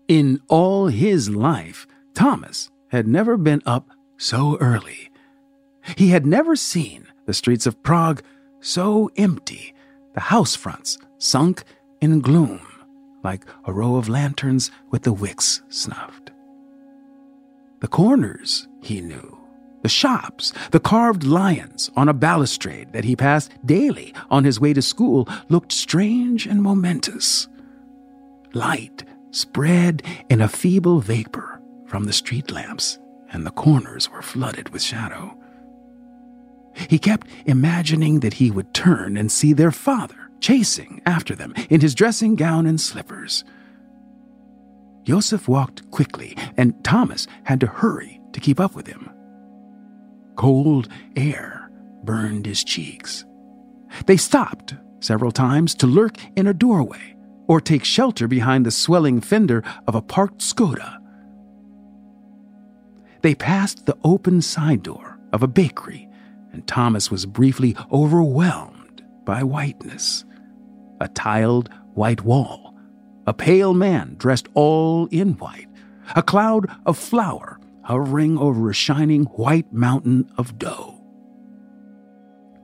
[0.07, 5.09] In all his life, Thomas had never been up so early.
[5.97, 8.21] He had never seen the streets of Prague
[8.61, 9.73] so empty,
[10.13, 11.63] the house fronts sunk
[11.99, 12.61] in gloom,
[13.23, 16.31] like a row of lanterns with the wicks snuffed.
[17.79, 19.37] The corners, he knew,
[19.87, 24.73] the shops, the carved lions on a balustrade that he passed daily on his way
[24.73, 27.47] to school looked strange and momentous.
[28.51, 32.99] Light spread in a feeble vapor from the street lamps,
[33.31, 35.37] and the corners were flooded with shadow.
[36.89, 41.79] He kept imagining that he would turn and see their father chasing after them in
[41.79, 43.45] his dressing gown and slippers.
[45.05, 49.16] Joseph walked quickly, and Thomas had to hurry to keep up with him.
[50.37, 51.71] Cold air
[52.03, 53.25] burned his cheeks.
[54.05, 57.15] They stopped several times to lurk in a doorway
[57.47, 60.99] or take shelter behind the swelling fender of a parked Skoda.
[63.23, 66.07] They passed the open side door of a bakery,
[66.53, 70.23] and Thomas was briefly overwhelmed by whiteness.
[71.01, 72.75] A tiled white wall,
[73.25, 75.67] a pale man dressed all in white,
[76.15, 81.01] a cloud of flour hovering over a shining white mountain of dough.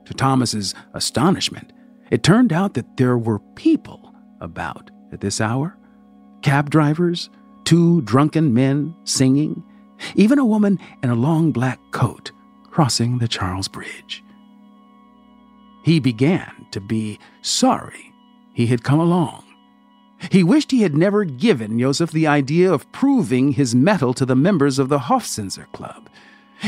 [0.04, 1.72] To Thomas's astonishment,
[2.10, 5.78] it turned out that there were people about at this hour
[6.42, 7.30] cab drivers,
[7.64, 9.64] two drunken men singing,
[10.14, 12.30] even a woman in a long black coat
[12.64, 14.22] crossing the Charles Bridge.
[15.84, 18.12] He began to be sorry
[18.52, 19.43] he had come along.
[20.30, 24.36] He wished he had never given Joseph the idea of proving his mettle to the
[24.36, 26.08] members of the Hofzinser Club.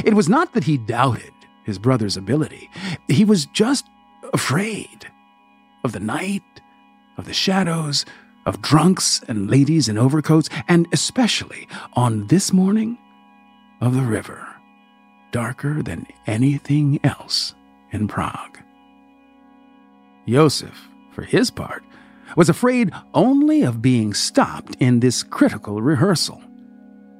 [0.04, 1.32] It was not that he doubted
[1.64, 2.70] his brother's ability,
[3.08, 3.86] he was just
[4.32, 5.10] afraid
[5.82, 6.42] of the night,
[7.16, 8.04] of the shadows,
[8.44, 12.98] of drunks and ladies in overcoats, and especially on this morning,
[13.80, 14.46] of the river,
[15.32, 17.54] darker than anything else
[17.90, 18.58] in Prague.
[20.28, 21.84] Joseph, for his part,
[22.36, 26.42] was afraid only of being stopped in this critical rehearsal.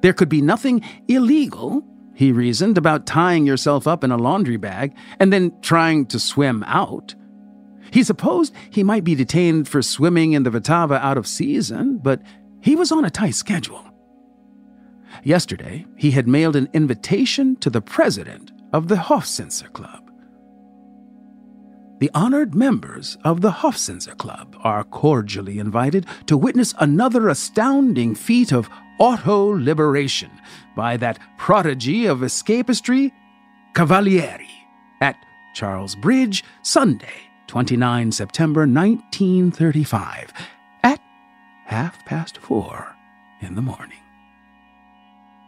[0.03, 1.85] There could be nothing illegal,
[2.15, 6.65] he reasoned, about tying yourself up in a laundry bag and then trying to swim
[6.65, 7.15] out.
[7.91, 12.21] He supposed he might be detained for swimming in the Vltava out of season, but
[12.61, 13.85] he was on a tight schedule.
[15.23, 20.06] Yesterday, he had mailed an invitation to the president of the Hofzinser Club.
[21.99, 28.53] The honored members of the Hofzinser Club are cordially invited to witness another astounding feat
[28.53, 28.69] of
[28.99, 30.31] auto liberation
[30.77, 33.13] by that prodigy of escapistry,
[33.75, 34.51] Cavalieri,
[35.01, 35.17] at
[35.55, 40.35] Charles Bridge, Sunday, 29 September 1935,
[40.83, 41.01] at
[41.65, 42.95] half past four
[43.41, 44.03] in the morning.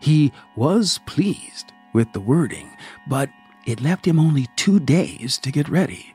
[0.00, 2.70] He was pleased with the wording,
[3.06, 3.28] but
[3.66, 6.14] it left him only two days to get ready.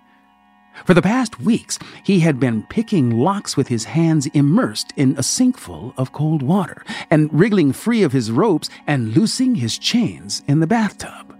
[0.85, 5.23] For the past weeks, he had been picking locks with his hands immersed in a
[5.23, 10.59] sinkful of cold water, and wriggling free of his ropes and loosing his chains in
[10.59, 11.37] the bathtub.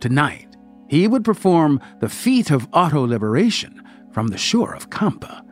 [0.00, 0.56] Tonight,
[0.88, 3.82] he would perform the feat of auto liberation
[4.12, 5.42] from the shore of Kampa.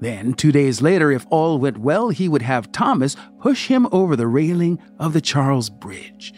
[0.00, 4.14] Then, two days later, if all went well, he would have Thomas push him over
[4.14, 6.32] the railing of the Charles Bridge.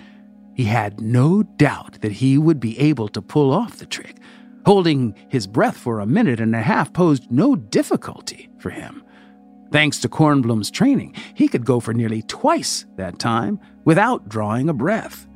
[0.54, 4.19] He had no doubt that he would be able to pull off the trick
[4.66, 9.02] Holding his breath for a minute and a half posed no difficulty for him.
[9.72, 14.74] Thanks to Kornblum's training, he could go for nearly twice that time without drawing a
[14.74, 15.26] breath.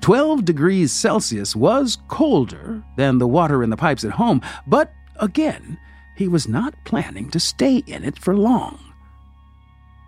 [0.00, 5.78] 12 degrees Celsius was colder than the water in the pipes at home, but again,
[6.16, 8.78] he was not planning to stay in it for long.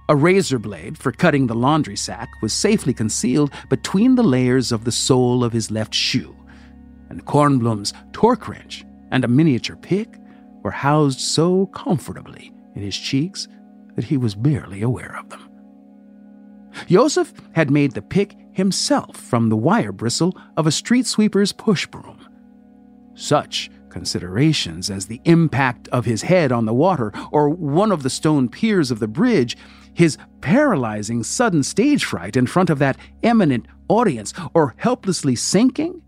[0.08, 4.84] A razor blade for cutting the laundry sack was safely concealed between the layers of
[4.84, 6.34] the sole of his left shoe
[7.08, 10.18] and Kornblum's torque wrench and a miniature pick
[10.62, 13.48] were housed so comfortably in his cheeks
[13.96, 15.48] that he was barely aware of them.
[16.86, 21.86] Joseph had made the pick himself from the wire bristle of a street sweeper's push
[21.86, 22.26] broom.
[23.14, 28.10] Such considerations as the impact of his head on the water or one of the
[28.10, 29.56] stone piers of the bridge,
[29.94, 36.02] his paralyzing sudden stage fright in front of that eminent audience, or helplessly sinking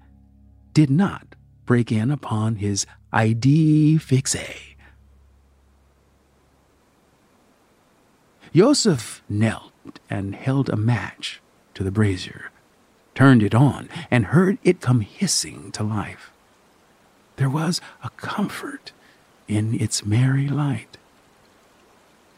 [0.74, 1.34] did not
[1.66, 4.36] break in upon his idée fixe.
[8.54, 9.72] Joseph knelt
[10.08, 11.40] and held a match
[11.74, 12.50] to the brazier,
[13.14, 16.32] turned it on, and heard it come hissing to life.
[17.36, 18.92] There was a comfort
[19.46, 20.96] in its merry light.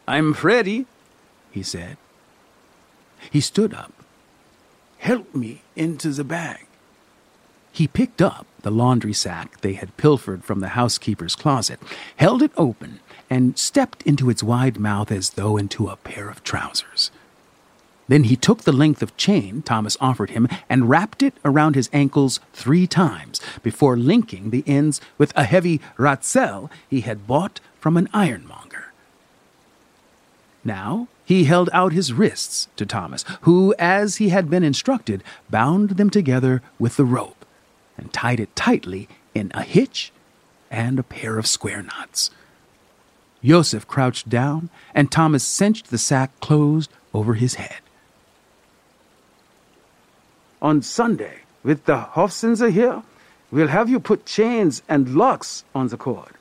[0.07, 0.85] I'm Freddy,
[1.51, 1.97] he said.
[3.31, 3.93] He stood up.
[4.97, 6.67] Help me into the bag.
[7.73, 11.79] He picked up the laundry sack they had pilfered from the housekeeper's closet,
[12.17, 12.99] held it open,
[13.31, 17.09] and stepped into its wide mouth as though into a pair of trousers.
[18.07, 21.89] Then he took the length of chain Thomas offered him and wrapped it around his
[21.91, 27.97] ankles three times before linking the ends with a heavy ratsel he had bought from
[27.97, 28.91] an ironmonger.
[30.63, 35.91] Now he held out his wrists to Thomas, who, as he had been instructed, bound
[35.91, 37.42] them together with the rope
[37.97, 40.11] and tied it tightly in a hitch
[40.71, 42.31] and a pair of square knots.
[43.43, 47.81] Joseph crouched down, and Thomas cinched the sack closed over his head.
[50.61, 53.03] On Sunday, with the Hofzinser here,
[53.51, 56.31] we'll have you put chains and locks on the cord,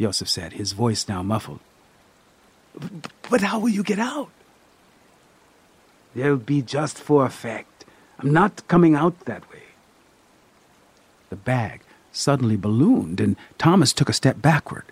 [0.00, 1.60] Joseph said, his voice now muffled.
[3.28, 4.30] But how will you get out?
[6.14, 7.84] They'll be just for effect.
[8.18, 9.62] I'm not coming out that way.
[11.30, 11.80] The bag
[12.12, 14.84] suddenly ballooned, and Thomas took a step backward.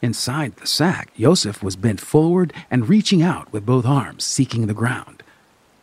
[0.00, 4.74] Inside the sack, Joseph was bent forward and reaching out with both arms, seeking the
[4.74, 5.24] ground.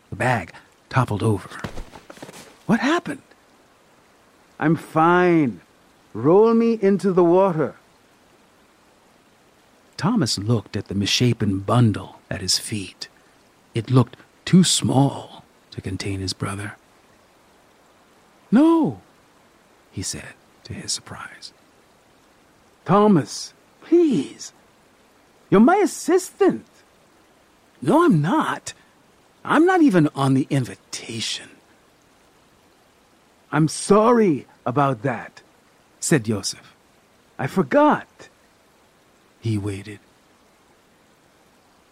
[0.10, 0.54] The bag
[0.90, 1.50] toppled over.
[2.66, 3.22] What happened?
[4.58, 5.60] I'm fine.
[6.14, 7.76] Roll me into the water.
[9.98, 13.10] Thomas looked at the misshapen bundle at his feet.
[13.74, 14.16] It looked
[14.46, 16.78] too small to contain his brother.
[18.52, 19.02] No,
[19.96, 20.34] he said,
[20.66, 21.54] to his surprise.
[22.84, 24.52] Thomas, please.
[25.50, 26.66] You're my assistant.
[27.82, 28.74] No, I'm not.
[29.46, 31.50] I'm not even on the invitation.
[33.54, 35.42] I'm sorry about that,
[36.02, 36.76] said Joseph.
[37.40, 38.28] I forgot.
[39.40, 40.00] He waited.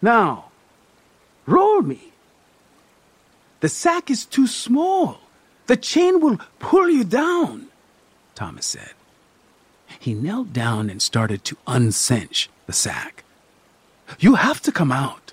[0.02, 0.50] Now,
[1.46, 2.12] roll me.
[3.60, 5.20] The sack is too small.
[5.68, 7.68] The chain will pull you down.
[8.34, 8.92] Thomas said.
[9.98, 13.24] He knelt down and started to uncinch the sack.
[14.18, 15.32] You have to come out.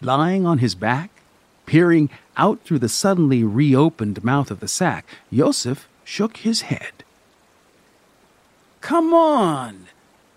[0.00, 1.10] Lying on his back,
[1.66, 7.04] peering out through the suddenly reopened mouth of the sack, Yosef shook his head.
[8.80, 9.86] Come on,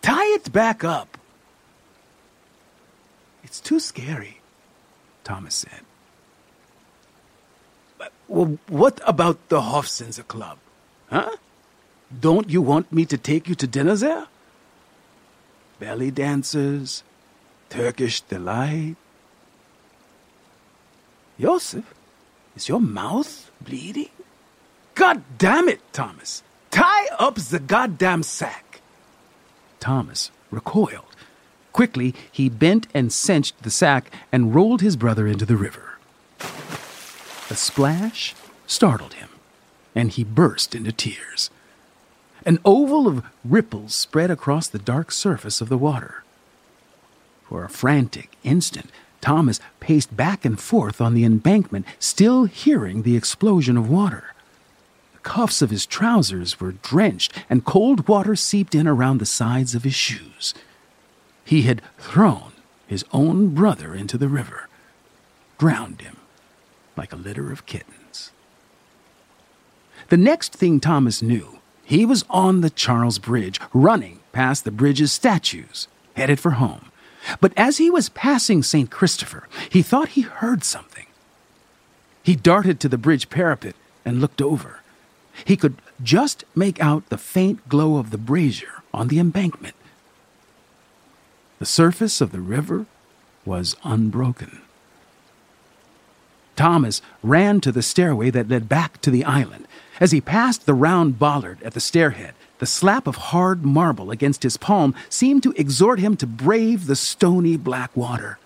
[0.02, 1.18] tie it back up.
[3.44, 4.40] It's too scary,
[5.24, 5.82] Thomas said.
[8.28, 10.58] Well, what about the Hofzinser Club?
[11.10, 11.38] Huh?
[12.20, 14.28] Don't you want me to take you to dinner there?
[15.80, 17.04] Belly dancers,
[17.70, 18.96] Turkish delight.
[21.40, 21.94] Joseph,
[22.56, 24.10] is your mouth bleeding?
[24.96, 26.42] God damn it, Thomas!
[26.72, 28.82] Tie up the goddamn sack!
[29.80, 31.16] Thomas recoiled.
[31.72, 36.00] Quickly, he bent and cinched the sack and rolled his brother into the river.
[37.52, 38.34] A splash
[38.66, 39.30] startled him,
[39.98, 41.50] and he burst into tears.
[42.46, 46.24] An oval of ripples spread across the dark surface of the water.
[47.50, 48.92] For a frantic instant,
[49.22, 54.36] Thomas paced back and forth on the embankment, still hearing the explosion of water.
[55.14, 59.74] The cuffs of his trousers were drenched, and cold water seeped in around the sides
[59.74, 60.54] of his shoes.
[61.44, 62.52] He had thrown
[62.86, 64.70] his own brother into the river,
[65.58, 66.18] drowned him
[66.96, 67.97] like a litter of kittens.
[70.10, 75.12] The next thing Thomas knew, he was on the Charles Bridge, running past the bridge's
[75.12, 76.92] statues, headed for home.
[77.42, 78.90] But as he was passing St.
[78.90, 81.08] Christopher, he thought he heard something.
[82.24, 84.82] He darted to the bridge parapet and looked over.
[85.44, 89.76] He could just make out the faint glow of the brazier on the embankment.
[91.60, 92.86] The surface of the river
[93.46, 94.62] was unbroken.
[96.56, 99.68] Thomas ran to the stairway that led back to the island.
[100.00, 104.44] As he passed the round bollard at the stairhead, the slap of hard marble against
[104.44, 108.38] his palm seemed to exhort him to brave the stony black water.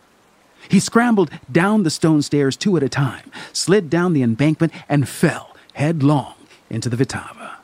[0.69, 5.07] He scrambled down the stone stairs two at a time, slid down the embankment, and
[5.07, 6.35] fell headlong
[6.69, 7.55] into the Vltava.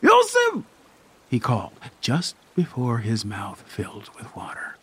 [0.00, 0.64] Yosef!
[1.28, 4.76] he called just before his mouth filled with water.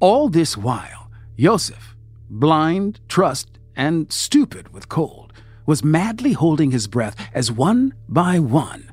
[0.00, 1.91] All this while, Yosef,
[2.32, 5.32] blind, trussed, and stupid with cold,
[5.66, 8.90] was madly holding his breath as one by one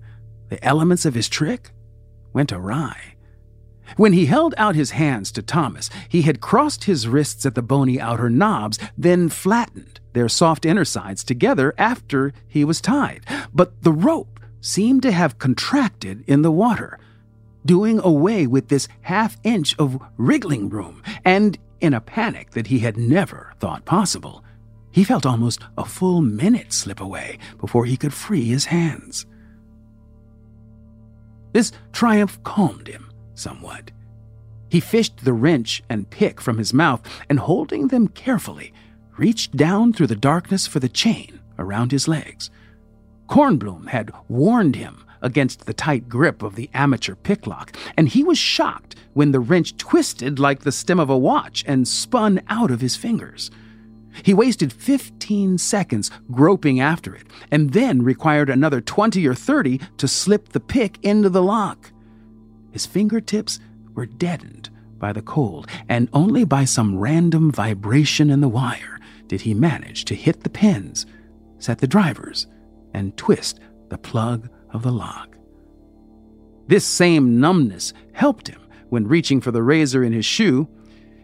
[0.49, 1.71] the elements of his trick
[2.33, 3.15] went awry.
[3.97, 7.61] When he held out his hands to Thomas, he had crossed his wrists at the
[7.61, 13.25] bony outer knobs, then flattened their soft inner sides together after he was tied.
[13.53, 16.99] But the rope seemed to have contracted in the water,
[17.65, 22.79] doing away with this half inch of wriggling room, and in a panic that he
[22.79, 24.43] had never thought possible,
[24.91, 29.25] he felt almost a full minute slip away before he could free his hands.
[31.53, 33.91] This triumph calmed him somewhat.
[34.69, 38.71] He fished the wrench and pick from his mouth and, holding them carefully,
[39.17, 42.49] reached down through the darkness for the chain around his legs.
[43.27, 48.37] Kornblum had warned him against the tight grip of the amateur picklock, and he was
[48.37, 52.81] shocked when the wrench twisted like the stem of a watch and spun out of
[52.81, 53.51] his fingers.
[54.23, 60.07] He wasted 15 seconds groping after it, and then required another 20 or 30 to
[60.07, 61.91] slip the pick into the lock.
[62.71, 63.59] His fingertips
[63.93, 69.41] were deadened by the cold, and only by some random vibration in the wire did
[69.41, 71.05] he manage to hit the pins,
[71.57, 72.47] set the drivers,
[72.93, 73.59] and twist
[73.89, 75.37] the plug of the lock.
[76.67, 80.67] This same numbness helped him when reaching for the razor in his shoe.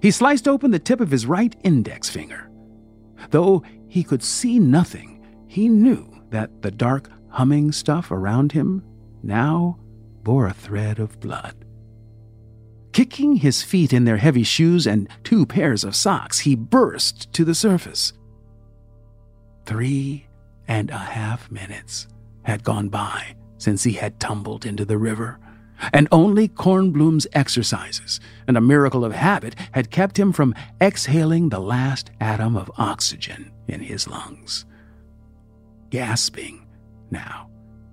[0.01, 2.49] He sliced open the tip of his right index finger.
[3.29, 8.83] Though he could see nothing, he knew that the dark, humming stuff around him
[9.23, 9.77] now
[10.23, 11.55] bore a thread of blood.
[12.91, 17.43] Kicking his feet in their heavy shoes and two pairs of socks, he burst to
[17.43, 18.13] the surface.
[19.65, 20.27] Three
[20.67, 22.07] and a half minutes
[22.45, 25.39] had gone by since he had tumbled into the river,
[25.91, 31.59] and only Kornblum's exercises and a miracle of habit had kept him from exhaling the
[31.59, 34.65] last atom of oxygen in his lungs.
[35.89, 36.67] Gasping
[37.11, 37.49] now,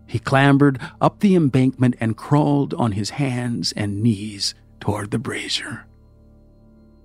[0.07, 5.86] he clambered up the embankment and crawled on his hands and knees toward the brazier.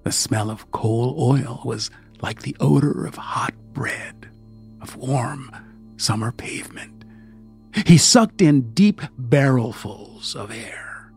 [0.04, 1.90] The smell of coal oil was
[2.22, 4.30] like the odor of hot bread,
[4.82, 5.52] of warm
[5.98, 6.97] summer pavement.
[7.86, 11.12] He sucked in deep barrelfuls of air.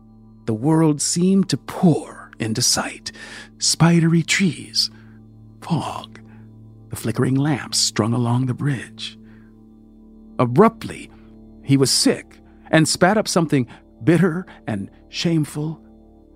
[0.45, 3.11] The world seemed to pour into sight
[3.59, 4.89] spidery trees,
[5.61, 6.19] fog,
[6.89, 9.17] the flickering lamps strung along the bridge.
[10.39, 11.09] Abruptly,
[11.63, 12.39] he was sick
[12.71, 13.67] and spat up something
[14.03, 15.81] bitter and shameful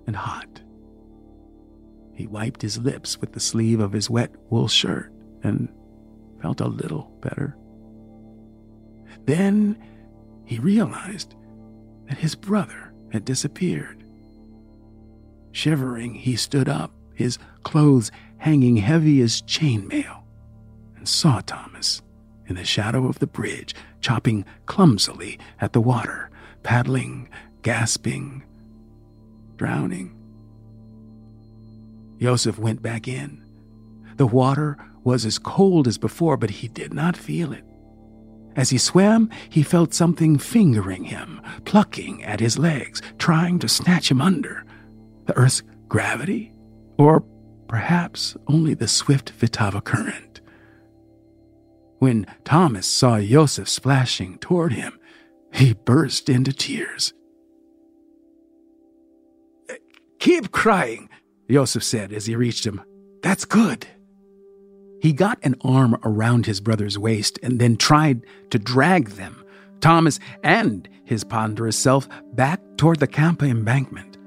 [0.06, 0.60] and hot.
[2.14, 5.12] He wiped his lips with the sleeve of his wet wool shirt
[5.42, 5.68] and
[6.40, 7.56] felt a little better.
[9.26, 9.76] Then
[10.46, 11.34] he realized
[12.08, 14.02] that his brother had disappeared.
[15.52, 20.22] Shivering, he stood up, his clothes hanging heavy as chainmail,
[20.96, 22.00] and saw Thomas
[22.46, 26.30] in the shadow of the bridge, chopping clumsily at the water,
[26.62, 27.28] paddling,
[27.62, 28.44] gasping,
[29.56, 30.14] drowning.
[32.20, 33.42] Joseph went back in.
[34.16, 37.64] The water was as cold as before, but he did not feel it.
[38.56, 44.10] As he swam, he felt something fingering him, plucking at his legs, trying to snatch
[44.10, 44.64] him under.
[45.26, 46.52] The Earth's gravity?
[46.98, 47.22] Or
[47.68, 50.40] perhaps only the swift Vltava current?
[51.98, 54.98] When Thomas saw Yosef splashing toward him,
[55.52, 57.12] he burst into tears.
[60.18, 61.08] Keep crying,
[61.48, 62.82] Yosef said as he reached him.
[63.22, 63.86] That's good.
[65.06, 69.44] He got an arm around his brother's waist and then tried to drag them,
[69.80, 74.18] Thomas and his ponderous self, back toward the Kampa embankment.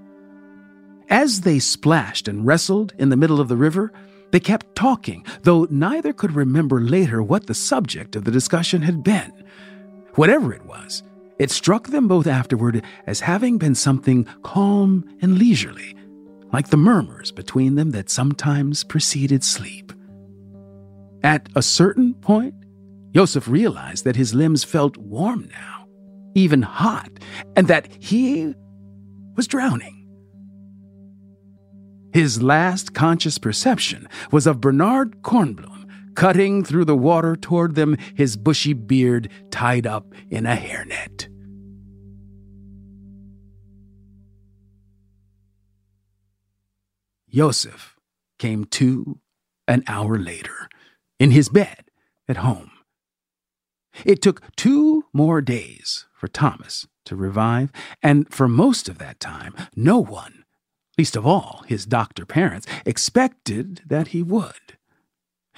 [1.09, 3.91] As they splashed and wrestled in the middle of the river,
[4.31, 9.03] they kept talking, though neither could remember later what the subject of the discussion had
[9.03, 9.33] been.
[10.15, 11.03] Whatever it was,
[11.39, 15.93] it struck them both afterward as having been something calm and leisurely,
[16.53, 19.91] like the murmurs between them that sometimes preceded sleep.
[21.23, 22.55] At a certain point,
[23.13, 25.87] Yosef realized that his limbs felt warm now,
[26.35, 27.09] even hot,
[27.55, 28.53] and that he
[29.35, 29.95] was drowning.
[32.13, 35.79] His last conscious perception was of Bernard Kornblum
[36.15, 41.27] cutting through the water toward them, his bushy beard tied up in a hairnet.
[47.27, 47.95] Yosef
[48.37, 49.19] came to
[49.67, 50.68] an hour later
[51.19, 51.85] in his bed
[52.27, 52.71] at home.
[54.05, 59.53] It took two more days for Thomas to revive, and for most of that time,
[59.75, 60.45] no one,
[60.97, 64.77] least of all his doctor parents, expected that he would.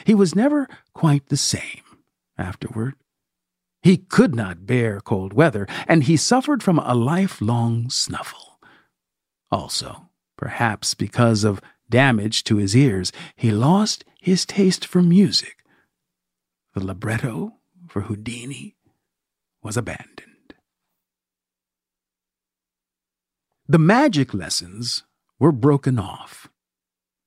[0.06, 1.84] He was never quite the same
[2.38, 2.96] afterward.
[3.84, 8.60] He could not bear cold weather, and he suffered from a lifelong snuffle.
[9.52, 15.58] Also, perhaps because of damage to his ears, he lost his taste for music
[16.74, 17.56] the libretto
[17.88, 18.78] for Houdini
[19.62, 20.54] was abandoned.
[23.68, 25.04] The magic lessons
[25.40, 26.48] were broken off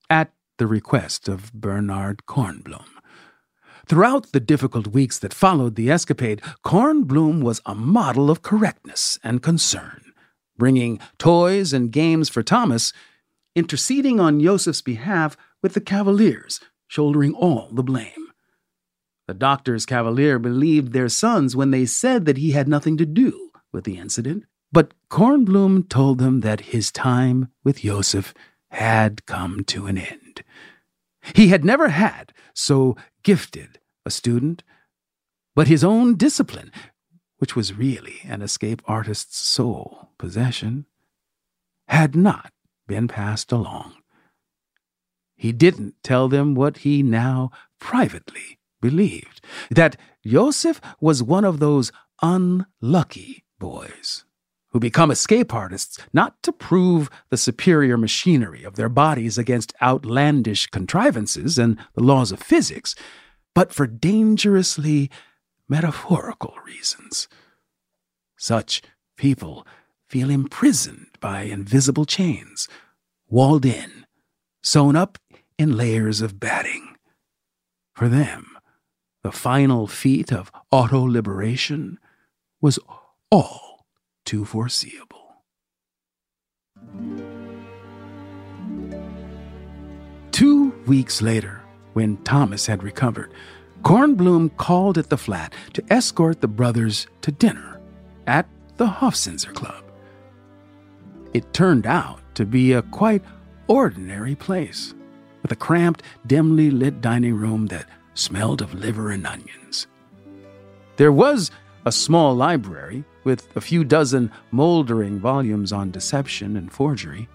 [0.09, 2.87] at the request of Bernard Kornblum.
[3.87, 9.43] Throughout the difficult weeks that followed the escapade, Kornblum was a model of correctness and
[9.43, 10.13] concern,
[10.57, 12.95] bringing toys and games for Thomas,
[13.55, 16.61] interceding on Yosef's behalf with the Kavaliers,
[16.95, 18.29] shouldering all the blame.
[19.27, 23.51] The doctor's Kavalier believed their sons when they said that he had nothing to do
[23.73, 28.33] with the incident, but Kornblum told them that his time with Yosef
[28.71, 30.45] had come to an end.
[31.35, 34.63] He had never had so gifted a student,
[35.57, 36.71] but his own discipline,
[37.39, 40.87] which was really an escape artist's sole possession,
[41.89, 42.53] had not
[42.87, 43.95] been passed along.
[45.37, 51.93] He didn't tell them what he now privately believed that Yosef was one of those
[52.23, 54.25] unlucky boys
[54.75, 60.67] who become escape artists not to prove the superior machinery of their bodies against outlandish
[60.67, 62.97] contrivances and the laws of physics,
[63.55, 65.11] but for dangerously
[65.69, 67.29] metaphorical reasons.
[68.37, 68.83] Such
[69.17, 69.65] people
[70.09, 72.69] feel imprisoned by invisible chains,
[73.29, 74.07] walled in,
[74.61, 75.19] sewn up
[75.59, 76.97] in layers of batting.
[77.95, 78.57] For them,
[79.23, 81.99] the final feat of auto liberation
[82.61, 82.79] was
[83.31, 83.87] all
[84.25, 85.37] too foreseeable.
[90.33, 93.33] Two weeks later, when Thomas had recovered,
[93.83, 97.81] Kornblum called at the flat to escort the brothers to dinner
[98.27, 99.85] at the Hofzinser Club.
[101.35, 103.23] It turned out to be a quite
[103.69, 104.95] ordinary place,
[105.45, 109.87] with a cramped, dimly lit dining room that smelled of liver and onions.
[110.97, 111.51] There was
[111.85, 117.29] a small library with a few dozen moldering volumes on deception and forgery.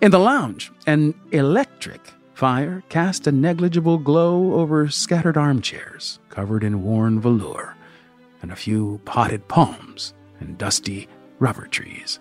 [0.00, 6.82] In the lounge, an electric fire cast a negligible glow over scattered armchairs covered in
[6.82, 7.76] worn velour,
[8.40, 11.08] and a few potted palms and dusty
[11.40, 12.20] rubber trees.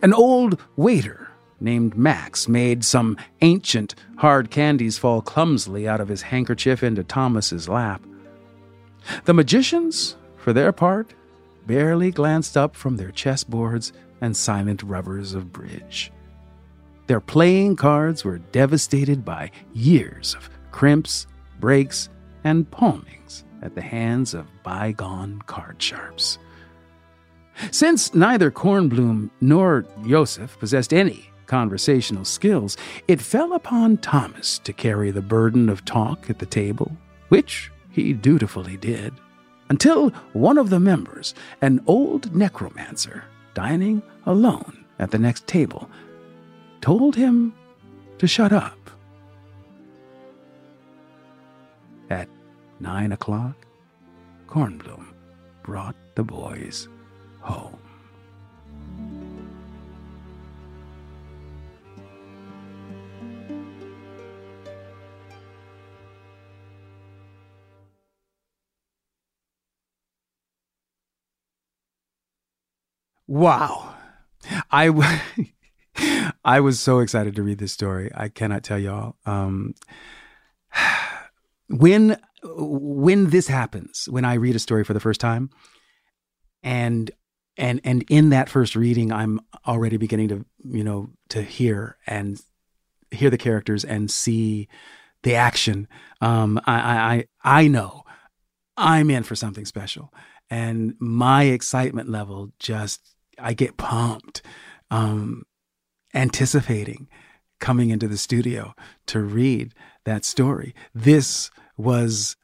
[0.00, 1.31] An old waiter
[1.62, 7.68] named Max made some ancient hard candies fall clumsily out of his handkerchief into Thomas's
[7.68, 8.02] lap.
[9.24, 11.14] The magicians, for their part,
[11.66, 16.12] barely glanced up from their chessboards and silent rubbers of bridge.
[17.06, 21.26] Their playing cards were devastated by years of crimps,
[21.60, 22.08] breaks,
[22.44, 26.38] and palmings at the hands of bygone card sharps.
[27.70, 32.76] Since neither Kornblum nor Joseph possessed any conversational skills,
[33.08, 36.96] it fell upon Thomas to carry the burden of talk at the table,
[37.28, 39.12] which he dutifully did,
[39.68, 43.24] until one of the members, an old necromancer,
[43.54, 45.90] dining alone at the next table,
[46.80, 47.54] told him
[48.18, 48.78] to shut up.
[52.10, 52.28] At
[52.80, 53.66] nine o'clock,
[54.46, 55.06] Kornblum
[55.62, 56.88] brought the boys
[57.40, 57.81] home.
[73.26, 73.94] Wow.
[74.70, 75.18] I, w-
[76.44, 78.10] I was so excited to read this story.
[78.14, 79.16] I cannot tell y'all.
[79.26, 79.74] Um,
[81.68, 85.50] when when this happens, when I read a story for the first time,
[86.62, 87.10] and
[87.56, 92.40] and and in that first reading, I'm already beginning to you know to hear and
[93.10, 94.68] hear the characters and see
[95.22, 95.86] the action.
[96.20, 98.02] Um, I I I know
[98.76, 100.12] I'm in for something special,
[100.52, 103.00] and my excitement level just
[103.38, 104.42] I get pumped,
[104.90, 105.44] um,
[106.12, 107.08] anticipating
[107.58, 108.74] coming into the studio
[109.06, 109.72] to read
[110.04, 110.74] that story.
[110.94, 112.36] This was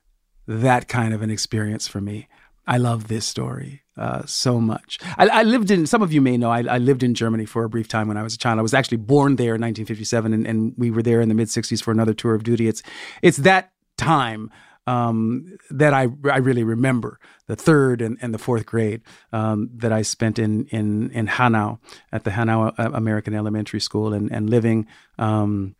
[0.46, 2.28] that kind of an experience for me.
[2.66, 4.98] I love this story uh, so much.
[5.18, 7.64] I, I, lived in, some of you may know, I, I, lived in Germany for
[7.64, 8.58] a brief time when I was a child.
[8.58, 11.48] I was actually born there in 1957, and, and we were there in the mid
[11.48, 12.68] 60s for another tour of duty.
[12.68, 12.82] It's,
[13.20, 14.50] it's that time
[14.88, 19.92] um, that I, I really remember the third and, and the fourth grade um, that
[19.92, 21.78] I spent in in in Hanau
[22.10, 24.86] at the Hanau uh, American Elementary School and and living
[25.18, 25.76] um,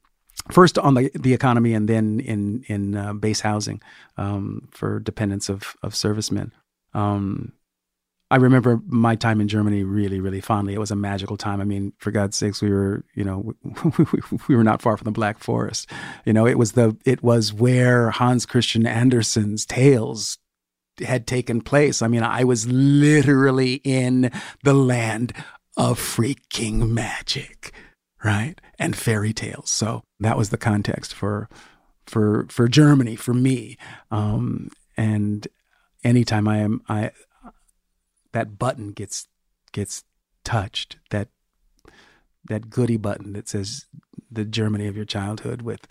[0.51, 3.81] first on the the economy and then in in uh, base housing
[4.19, 6.53] um, for dependents of of servicemen.
[6.93, 7.53] Um,
[8.31, 10.75] I remember my time in Germany really, really fondly.
[10.75, 11.61] It was a magical time.
[11.61, 13.55] I mean, for God's sakes, we were, you know,
[14.49, 15.91] we were not far from the Black Forest.
[16.27, 20.39] You know, it was the, it was where Hans Christian Andersen's tales
[21.01, 22.03] had taken place.
[22.03, 24.31] I mean, I was literally in
[24.63, 25.33] the land
[25.79, 27.73] of freaking magic,
[28.23, 28.61] right?
[28.79, 29.71] And fairy tales.
[29.71, 31.49] So that was the context for,
[32.07, 33.79] for, for Germany, for me.
[34.11, 35.49] Um, and
[36.05, 37.13] anytime I am, I,
[38.33, 39.29] that button gets
[39.73, 40.05] gets
[40.45, 41.29] touched that
[42.49, 43.87] that goody button that says
[44.31, 45.87] the Germany of your childhood with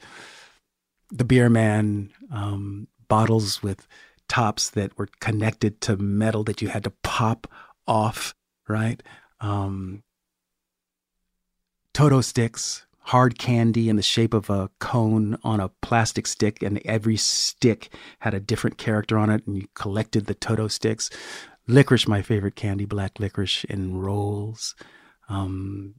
[1.12, 3.88] the beer man um, bottles with
[4.28, 7.48] tops that were connected to metal that you had to pop
[7.88, 8.36] off,
[8.68, 9.02] right?
[9.40, 10.04] Um,
[11.94, 16.82] Toto sticks, hard candy in the shape of a cone on a plastic stick, and
[16.86, 21.10] every stick had a different character on it, and you collected the Toto sticks.
[21.68, 24.76] Licorice, my favorite candy, black licorice in rolls.
[25.30, 25.96] Um,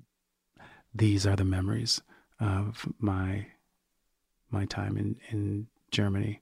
[0.94, 2.00] these are the memories
[2.40, 3.46] of my
[4.50, 6.40] my time in, in Germany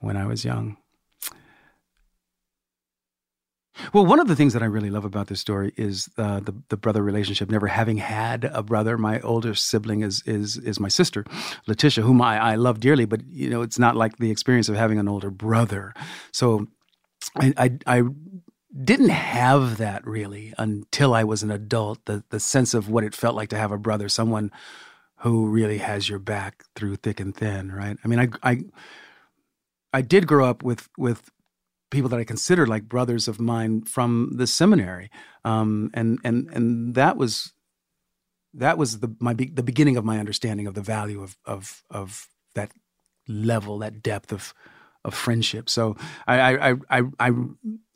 [0.00, 0.76] when I was young.
[3.92, 6.54] Well, one of the things that I really love about this story is uh, the
[6.68, 7.48] the brother relationship.
[7.48, 11.24] Never having had a brother, my older sibling is is is my sister,
[11.68, 13.04] Letitia, whom I, I love dearly.
[13.04, 15.94] But you know, it's not like the experience of having an older brother.
[16.32, 16.66] So,
[17.36, 18.02] I I, I
[18.82, 22.04] didn't have that really until I was an adult.
[22.04, 24.50] The the sense of what it felt like to have a brother, someone
[25.16, 27.96] who really has your back through thick and thin, right?
[28.04, 28.64] I mean, I I
[29.92, 31.30] I did grow up with with
[31.90, 35.10] people that I considered like brothers of mine from the seminary,
[35.44, 37.52] um, and and and that was
[38.54, 42.28] that was the my the beginning of my understanding of the value of of of
[42.54, 42.72] that
[43.26, 44.54] level, that depth of
[45.04, 45.68] of friendship.
[45.68, 47.30] So I I I, I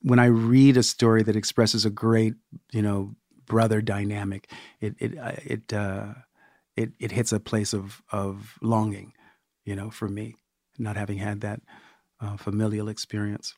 [0.03, 2.35] when I read a story that expresses a great,
[2.73, 3.15] you know,
[3.47, 4.51] brother dynamic,
[4.81, 6.15] it it uh, it uh,
[6.77, 9.15] it it hits a place of of longing,
[9.65, 10.35] you know, for me,
[10.79, 11.61] not having had that
[12.21, 13.55] uh, familial experience.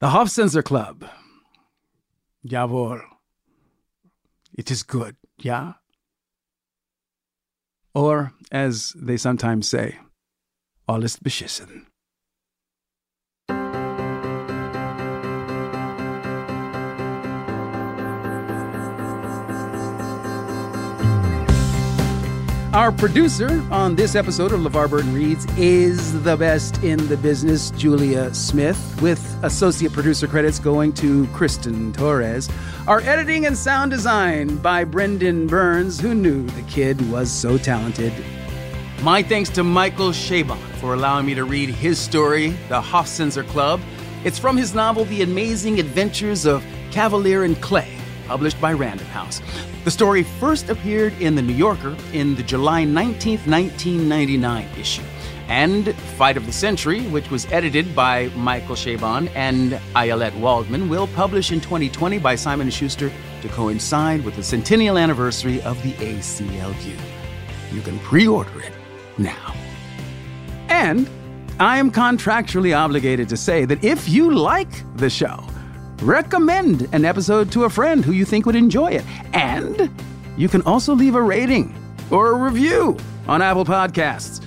[0.00, 1.04] The Hofzinser Club.
[2.46, 3.00] Jawohl.
[4.56, 5.74] It is good, yeah?
[7.94, 9.98] Or, as they sometimes say,
[10.86, 11.87] alles beschissen.
[22.74, 27.70] Our producer on this episode of LeVar Burton Reads is the best in the business,
[27.70, 32.50] Julia Smith, with associate producer credits going to Kristen Torres.
[32.86, 38.12] Our editing and sound design by Brendan Burns, who knew the kid was so talented.
[39.02, 43.80] My thanks to Michael Chabon for allowing me to read his story, The Hofzinser Club.
[44.24, 47.97] It's from his novel, The Amazing Adventures of Kavalier and Clay,
[48.28, 49.40] published by Random House.
[49.84, 55.02] The story first appeared in The New Yorker in the July 19, 1999 issue.
[55.48, 61.06] And Fight of the Century, which was edited by Michael Chabon and Ayelet Waldman, will
[61.08, 63.10] publish in 2020 by Simon & Schuster
[63.40, 67.00] to coincide with the centennial anniversary of the ACLU.
[67.72, 68.72] You can pre-order it
[69.16, 69.54] now.
[70.68, 71.08] And
[71.58, 75.47] I am contractually obligated to say that if you like the show,
[76.00, 79.04] recommend an episode to a friend who you think would enjoy it.
[79.32, 79.90] And
[80.36, 81.74] you can also leave a rating
[82.10, 82.96] or a review
[83.26, 84.44] on Apple Podcasts.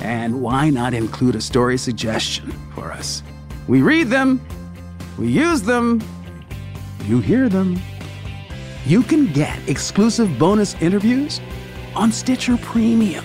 [0.00, 3.22] And why not include a story suggestion for us?
[3.68, 4.40] We read them,
[5.18, 6.02] we use them,
[7.04, 7.78] you hear them.
[8.86, 11.40] You can get exclusive bonus interviews
[11.94, 13.24] on Stitcher Premium.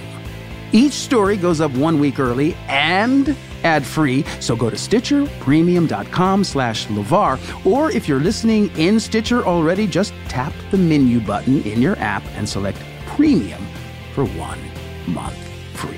[0.72, 3.36] Each story goes up one week early and
[3.66, 10.14] ad-free, so go to stitcherpremium.com slash LeVar, or if you're listening in Stitcher already, just
[10.30, 13.66] tap the menu button in your app and select Premium
[14.14, 14.60] for one
[15.08, 15.38] month
[15.74, 15.98] free.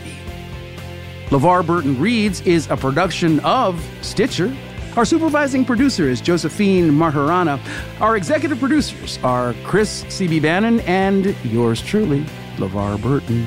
[1.28, 4.56] LeVar Burton Reads is a production of Stitcher.
[4.96, 7.60] Our supervising producer is Josephine Martirana.
[8.02, 10.40] Our executive producers are Chris C.B.
[10.40, 12.26] Bannon and yours truly,
[12.58, 13.46] LeVar Burton.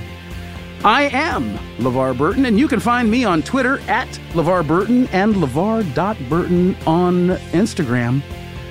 [0.83, 5.35] I am LeVar Burton, and you can find me on Twitter at LeVar Burton and
[5.35, 8.23] LeVar.Burton on Instagram.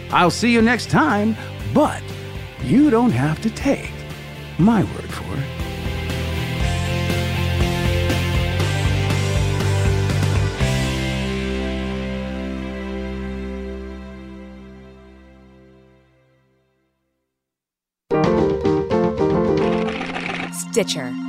[0.09, 1.35] I'll see you next time,
[1.71, 2.01] but
[2.63, 3.91] you don't have to take
[4.57, 5.45] my word for it.
[20.71, 21.28] Stitcher.